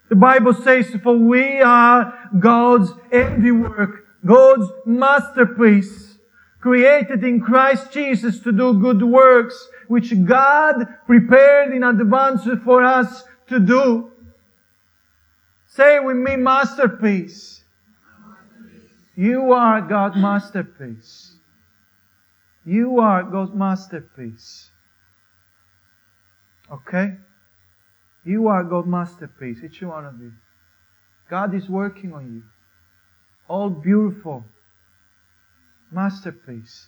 The 0.10 0.16
Bible 0.16 0.54
says, 0.54 0.88
for 1.02 1.18
we 1.18 1.62
are 1.62 2.14
God's 2.38 2.92
handiwork, 3.12 4.06
God's 4.24 4.72
masterpiece 4.86 6.20
created 6.60 7.24
in 7.24 7.42
Christ 7.42 7.92
Jesus 7.92 8.40
to 8.40 8.52
do 8.52 8.80
good 8.80 9.02
works, 9.02 9.68
which 9.88 10.14
God 10.26 10.86
prepared 11.08 11.74
in 11.74 11.84
advance 11.84 12.44
for 12.64 12.84
us 12.84 13.24
to 13.48 13.60
do. 13.60 14.12
Say 15.76 16.00
with 16.00 16.16
me, 16.16 16.38
masterpiece. 16.38 17.62
You 19.14 19.52
are 19.52 19.82
God's 19.82 20.16
masterpiece. 20.16 21.36
You 22.66 23.02
are 23.02 23.24
God's 23.24 23.54
masterpiece. 23.54 24.70
Okay? 26.72 27.16
You 28.24 28.48
are 28.48 28.64
God's 28.64 28.88
masterpiece, 28.88 29.58
each 29.66 29.82
one 29.82 30.06
of 30.06 30.18
you. 30.22 30.32
God 31.30 31.54
is 31.54 31.68
working 31.68 32.14
on 32.14 32.36
you. 32.36 32.44
All 33.50 33.70
beautiful 33.70 34.46
masterpiece. 35.92 36.88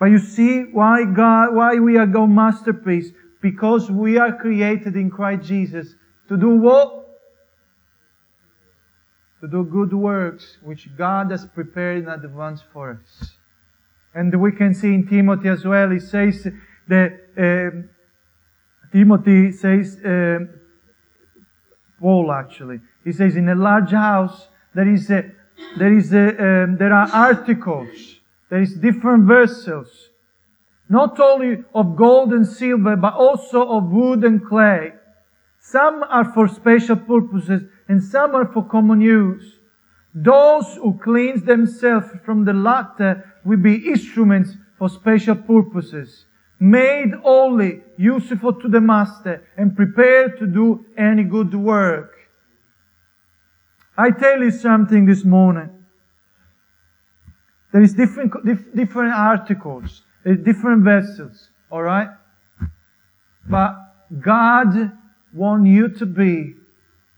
But 0.00 0.06
you 0.06 0.18
see 0.18 0.62
why 0.72 1.04
God, 1.04 1.54
why 1.54 1.74
we 1.74 1.98
are 1.98 2.06
God's 2.06 2.32
masterpiece? 2.32 3.10
Because 3.42 3.90
we 3.90 4.16
are 4.16 4.34
created 4.34 4.96
in 4.96 5.10
Christ 5.10 5.46
Jesus 5.46 5.94
to 6.28 6.36
do 6.36 6.56
what? 6.56 7.06
To 9.40 9.48
do 9.48 9.64
good 9.64 9.92
works 9.92 10.58
which 10.62 10.88
God 10.96 11.30
has 11.30 11.44
prepared 11.46 12.04
in 12.04 12.08
advance 12.08 12.62
for 12.72 12.92
us. 12.92 13.32
And 14.14 14.34
we 14.40 14.52
can 14.52 14.72
see 14.74 14.94
in 14.94 15.06
Timothy 15.06 15.48
as 15.48 15.64
well, 15.64 15.90
he 15.90 15.98
says 15.98 16.46
that 16.88 17.20
um, 17.36 17.90
Timothy 18.92 19.52
says, 19.52 19.98
um, 20.04 20.48
Paul 22.00 22.32
actually, 22.32 22.80
he 23.04 23.12
says, 23.12 23.36
in 23.36 23.48
a 23.48 23.54
large 23.54 23.90
house 23.90 24.48
there 24.74 24.88
is 24.88 25.10
a 25.10 25.32
there 25.76 25.96
is 25.96 26.12
a, 26.12 26.28
um, 26.28 26.76
there 26.78 26.92
are 26.92 27.08
articles, 27.12 28.20
there 28.50 28.62
is 28.62 28.74
different 28.74 29.24
vessels, 29.24 30.10
not 30.88 31.18
only 31.20 31.64
of 31.74 31.96
gold 31.96 32.32
and 32.32 32.46
silver, 32.46 32.96
but 32.96 33.14
also 33.14 33.62
of 33.68 33.84
wood 33.90 34.24
and 34.24 34.44
clay. 34.44 34.92
Some 35.66 36.02
are 36.10 36.26
for 36.26 36.46
special 36.46 36.96
purposes, 36.96 37.62
and 37.88 38.04
some 38.04 38.34
are 38.34 38.46
for 38.52 38.68
common 38.68 39.00
use. 39.00 39.60
Those 40.14 40.74
who 40.74 41.00
cleanse 41.02 41.44
themselves 41.44 42.08
from 42.22 42.44
the 42.44 42.52
latter 42.52 43.32
will 43.46 43.56
be 43.56 43.88
instruments 43.88 44.50
for 44.78 44.90
special 44.90 45.36
purposes, 45.36 46.26
made 46.60 47.14
holy, 47.22 47.80
useful 47.96 48.52
to 48.60 48.68
the 48.68 48.80
master, 48.82 49.42
and 49.56 49.74
prepared 49.74 50.38
to 50.38 50.46
do 50.46 50.84
any 50.98 51.24
good 51.24 51.54
work. 51.54 52.12
I 53.96 54.10
tell 54.10 54.42
you 54.42 54.50
something 54.50 55.06
this 55.06 55.24
morning. 55.24 55.70
There 57.72 57.82
is 57.82 57.94
different, 57.94 58.34
different 58.74 59.14
articles, 59.14 60.02
uh, 60.26 60.34
different 60.34 60.84
vessels, 60.84 61.48
alright? 61.72 62.10
But 63.48 63.76
God 64.20 64.92
wants 65.34 65.68
you 65.68 65.88
to 65.88 66.06
be 66.06 66.54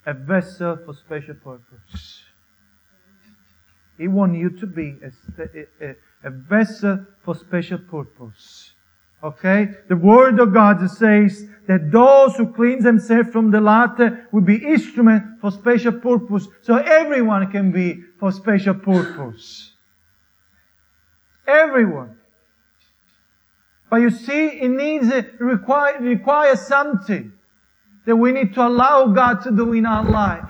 a 0.06 0.14
vessel 0.14 0.78
for 0.84 0.94
special 0.94 1.34
purpose. 1.34 2.22
He 3.98 4.08
wants 4.08 4.38
you 4.38 4.50
to 4.50 4.66
be 4.66 4.96
a, 5.02 5.86
a, 5.86 5.96
a 6.24 6.30
vessel 6.30 7.06
for 7.22 7.34
special 7.34 7.78
purpose. 7.78 8.72
Okay? 9.22 9.70
The 9.88 9.96
Word 9.96 10.38
of 10.38 10.52
God 10.52 10.88
says 10.90 11.46
that 11.66 11.90
those 11.90 12.36
who 12.36 12.52
cleanse 12.52 12.84
themselves 12.84 13.30
from 13.30 13.50
the 13.50 13.60
latter 13.60 14.28
will 14.32 14.42
be 14.42 14.56
instrument 14.56 15.40
for 15.40 15.50
special 15.50 15.92
purpose. 15.92 16.46
So 16.62 16.76
everyone 16.76 17.50
can 17.50 17.72
be 17.72 18.02
for 18.18 18.32
special 18.32 18.74
purpose. 18.74 19.72
Everyone. 21.46 22.16
But 23.88 23.96
you 23.96 24.10
see, 24.10 24.48
it 24.48 24.68
needs, 24.68 25.08
it 25.08 25.40
require, 25.40 25.98
requires 26.00 26.60
something 26.60 27.32
that 28.06 28.16
we 28.16 28.32
need 28.32 28.54
to 28.54 28.66
allow 28.66 29.08
God 29.08 29.42
to 29.42 29.50
do 29.50 29.72
in 29.72 29.84
our 29.84 30.04
life. 30.04 30.48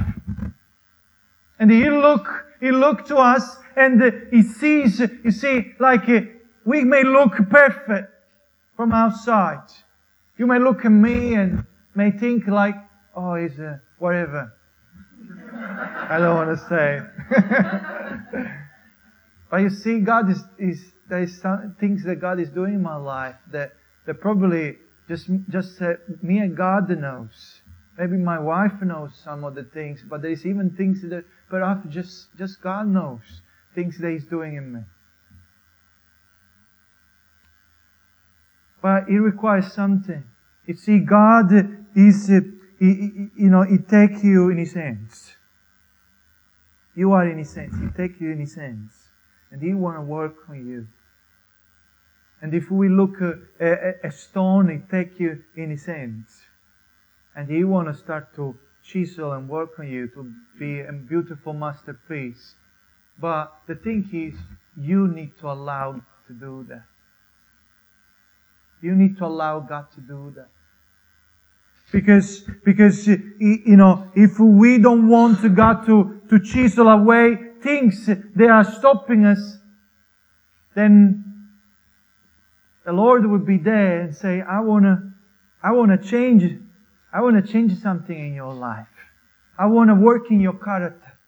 And 1.58 1.70
He 1.70 1.88
look, 1.90 2.28
He 2.60 2.70
looks 2.70 3.08
to 3.08 3.16
us 3.16 3.56
and 3.76 4.02
uh, 4.02 4.10
He 4.30 4.42
sees, 4.42 5.00
you 5.00 5.30
see, 5.30 5.72
like 5.80 6.08
uh, 6.08 6.20
we 6.64 6.84
may 6.84 7.02
look 7.02 7.32
perfect 7.50 8.12
from 8.76 8.92
outside. 8.92 9.66
You 10.36 10.46
may 10.46 10.58
look 10.58 10.84
at 10.84 10.92
me 10.92 11.34
and 11.34 11.64
may 11.94 12.10
think 12.10 12.46
like, 12.46 12.74
oh, 13.14 13.36
he's 13.36 13.58
a 13.58 13.80
whatever. 13.98 14.52
I 16.10 16.18
don't 16.18 16.36
want 16.36 16.58
to 16.58 16.68
say. 16.68 17.00
but 19.50 19.56
you 19.58 19.70
see, 19.70 20.00
God 20.00 20.30
is, 20.30 20.42
is 20.58 20.92
there 21.08 21.22
is 21.22 21.40
some 21.40 21.74
things 21.80 22.04
that 22.04 22.16
God 22.16 22.38
is 22.38 22.50
doing 22.50 22.74
in 22.74 22.82
my 22.82 22.96
life 22.96 23.36
that, 23.52 23.72
that 24.06 24.20
probably 24.20 24.76
just, 25.08 25.28
just 25.48 25.80
uh, 25.80 25.94
me 26.22 26.38
and 26.38 26.56
God 26.56 26.88
knows. 26.90 27.60
Maybe 27.98 28.16
my 28.16 28.38
wife 28.38 28.82
knows 28.82 29.12
some 29.22 29.44
of 29.44 29.54
the 29.54 29.64
things, 29.64 30.04
but 30.08 30.20
there's 30.20 30.44
even 30.44 30.70
things 30.70 31.02
that 31.02 31.24
perhaps 31.48 31.86
just, 31.88 32.28
just 32.36 32.60
God 32.60 32.88
knows 32.88 33.40
things 33.74 33.98
that 33.98 34.10
He's 34.10 34.26
doing 34.26 34.56
in 34.56 34.72
me. 34.72 34.80
But 38.82 39.08
it 39.08 39.18
requires 39.18 39.72
something. 39.72 40.24
You 40.66 40.74
see, 40.74 40.98
God 40.98 41.52
is, 41.94 42.30
uh, 42.30 42.40
he, 42.78 42.94
he, 42.94 43.28
you 43.36 43.50
know, 43.50 43.62
He 43.62 43.78
take 43.78 44.22
you 44.22 44.50
in 44.50 44.58
His 44.58 44.74
hands. 44.74 45.36
You 46.94 47.12
are 47.12 47.28
in 47.28 47.38
His 47.38 47.54
hands. 47.54 47.74
He 47.80 47.88
take 47.96 48.20
you 48.20 48.30
in 48.32 48.40
His 48.40 48.54
hands. 48.54 48.92
And 49.50 49.62
He 49.62 49.72
want 49.72 49.96
to 49.96 50.02
work 50.02 50.36
on 50.48 50.66
you. 50.66 50.88
And 52.42 52.54
if 52.54 52.70
we 52.70 52.88
look 52.88 53.20
uh, 53.22 53.32
at 53.58 53.78
a, 54.04 54.08
a 54.08 54.10
stone, 54.10 54.68
He 54.68 54.78
take 54.90 55.18
you 55.18 55.42
in 55.56 55.70
His 55.70 55.86
hands. 55.86 56.42
And 57.34 57.50
He 57.50 57.64
want 57.64 57.88
to 57.88 57.94
start 57.94 58.34
to 58.36 58.54
chisel 58.82 59.32
and 59.32 59.48
work 59.48 59.78
on 59.78 59.88
you 59.88 60.08
to 60.08 60.32
be 60.58 60.80
a 60.80 60.92
beautiful 60.92 61.52
masterpiece. 61.52 62.54
But 63.18 63.52
the 63.66 63.74
thing 63.74 64.08
is, 64.12 64.38
you 64.76 65.08
need 65.08 65.38
to 65.40 65.50
allow 65.50 66.00
to 66.26 66.32
do 66.32 66.66
that. 66.68 66.84
You 68.82 68.94
need 68.94 69.16
to 69.18 69.26
allow 69.26 69.60
God 69.60 69.86
to 69.94 70.00
do 70.00 70.32
that. 70.36 70.50
Because, 71.92 72.40
because, 72.64 73.06
you 73.06 73.76
know, 73.76 74.10
if 74.14 74.38
we 74.38 74.78
don't 74.78 75.08
want 75.08 75.54
God 75.54 75.86
to, 75.86 76.20
to 76.28 76.40
chisel 76.40 76.88
away 76.88 77.38
things 77.62 78.06
that 78.06 78.50
are 78.50 78.64
stopping 78.64 79.24
us, 79.24 79.58
then 80.74 81.24
the 82.86 82.92
Lord 82.92 83.26
would 83.26 83.44
be 83.44 83.58
there 83.58 84.02
and 84.02 84.14
say, 84.14 84.40
I 84.40 84.60
wanna, 84.60 85.12
I 85.60 85.72
wanna 85.72 85.98
change, 85.98 86.56
I 87.12 87.20
wanna 87.20 87.42
change 87.42 87.76
something 87.80 88.16
in 88.16 88.32
your 88.32 88.54
life. 88.54 88.86
I 89.58 89.66
wanna 89.66 89.96
work 89.96 90.30
in 90.30 90.38
your 90.38 90.52
character. 90.52 91.18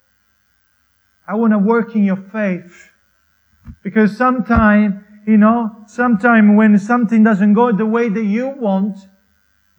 I 1.27 1.35
wanna 1.35 1.59
work 1.59 1.97
in 1.97 2.05
your 2.05 2.17
faith. 2.17 2.91
Because 3.83 4.17
sometime, 4.17 5.05
you 5.27 5.37
know, 5.37 5.83
sometime 5.89 6.55
when 6.55 6.79
something 6.79 7.25
doesn't 7.25 7.55
go 7.55 7.73
the 7.73 7.87
way 7.87 8.09
that 8.09 8.25
you 8.25 8.51
want, 8.51 8.97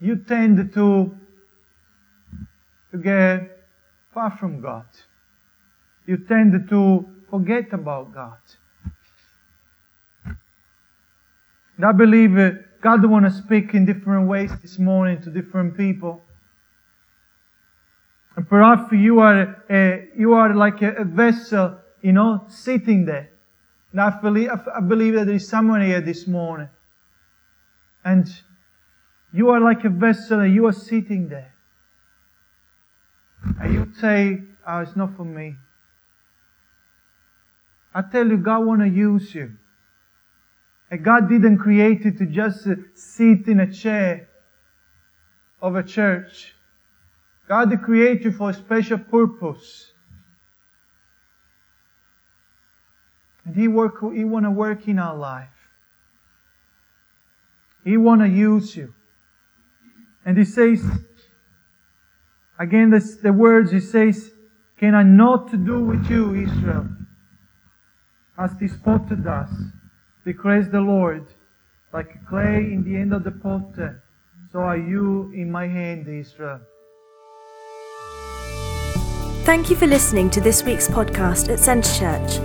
you 0.01 0.17
tend 0.17 0.73
to, 0.73 1.15
to 2.91 2.97
get 2.97 3.57
far 4.13 4.31
from 4.31 4.59
God. 4.59 4.85
You 6.05 6.17
tend 6.17 6.67
to 6.69 7.09
forget 7.29 7.71
about 7.71 8.13
God. 8.13 8.39
And 11.79 11.85
I 11.85 11.93
believe 11.93 12.37
uh, 12.37 12.51
God 12.81 13.05
want 13.05 13.23
to 13.23 13.31
speak 13.31 13.73
in 13.73 13.85
different 13.85 14.27
ways 14.27 14.51
this 14.61 14.77
morning 14.77 15.21
to 15.21 15.29
different 15.29 15.77
people. 15.77 16.21
And 18.35 18.45
perhaps 18.49 18.91
you 18.91 19.21
are 19.21 19.63
a, 19.69 20.09
you 20.13 20.33
are 20.33 20.53
like 20.53 20.81
a, 20.81 20.91
a 20.95 21.05
vessel, 21.05 21.77
you 22.01 22.11
know, 22.11 22.43
sitting 22.49 23.05
there. 23.05 23.29
And 23.93 24.01
I 24.01 24.09
believe, 24.19 24.49
I 24.75 24.81
believe 24.81 25.13
that 25.13 25.27
there 25.27 25.35
is 25.35 25.47
someone 25.47 25.81
here 25.81 26.01
this 26.01 26.27
morning. 26.27 26.67
And 28.03 28.27
you 29.31 29.47
are 29.51 29.61
like 29.61 29.85
a 29.85 29.89
vessel 29.89 30.41
and 30.41 30.53
you 30.53 30.65
are 30.65 30.73
sitting 30.73 31.29
there. 31.29 31.55
And 33.61 33.73
you 33.73 33.93
say, 34.01 34.39
oh, 34.67 34.79
it's 34.79 34.97
not 34.97 35.15
for 35.15 35.23
me. 35.23 35.55
I 37.95 38.01
tell 38.01 38.27
you, 38.27 38.35
God 38.35 38.65
want 38.65 38.81
to 38.81 38.89
use 38.89 39.33
you. 39.33 39.53
And 40.91 41.03
God 41.03 41.29
didn't 41.29 41.59
create 41.59 42.03
you 42.03 42.11
to 42.11 42.25
just 42.25 42.67
sit 42.95 43.47
in 43.47 43.59
a 43.59 43.71
chair 43.71 44.27
of 45.61 45.75
a 45.75 45.83
church. 45.83 46.55
God 47.47 47.71
created 47.83 48.25
you 48.25 48.31
for 48.31 48.49
a 48.49 48.53
special 48.53 48.97
purpose. 48.97 49.91
And 53.45 53.55
He 53.55 53.67
work, 53.67 53.99
He 54.13 54.23
want 54.23 54.45
to 54.45 54.51
work 54.51 54.87
in 54.87 54.99
our 54.99 55.15
life. 55.15 55.49
He 57.83 57.97
want 57.97 58.21
to 58.21 58.27
use 58.27 58.75
you. 58.75 58.93
And 60.25 60.37
He 60.37 60.45
says, 60.45 60.83
again, 62.57 62.89
the 62.89 63.33
words 63.33 63.71
He 63.71 63.79
says, 63.79 64.31
can 64.77 64.95
I 64.95 65.03
not 65.03 65.51
do 65.65 65.81
with 65.83 66.09
you, 66.09 66.35
Israel, 66.35 66.87
as 68.37 68.55
this 68.59 68.75
potter 68.77 69.15
does? 69.15 69.49
Declares 70.31 70.69
the 70.69 70.79
Lord, 70.79 71.25
like 71.91 72.09
clay 72.29 72.57
in 72.73 72.83
the 72.83 72.95
end 72.95 73.13
of 73.13 73.23
the 73.23 73.31
potter, 73.31 74.03
so 74.51 74.59
are 74.59 74.77
you 74.77 75.31
in 75.33 75.49
my 75.49 75.67
hand, 75.67 76.07
Israel. 76.07 76.61
Thank 79.49 79.65
you 79.71 79.75
for 79.75 79.87
listening 79.87 80.29
to 80.29 80.39
this 80.39 80.63
week's 80.63 80.87
podcast 80.87 81.49
at 81.49 81.57
Centre 81.57 81.91
Church, 82.01 82.37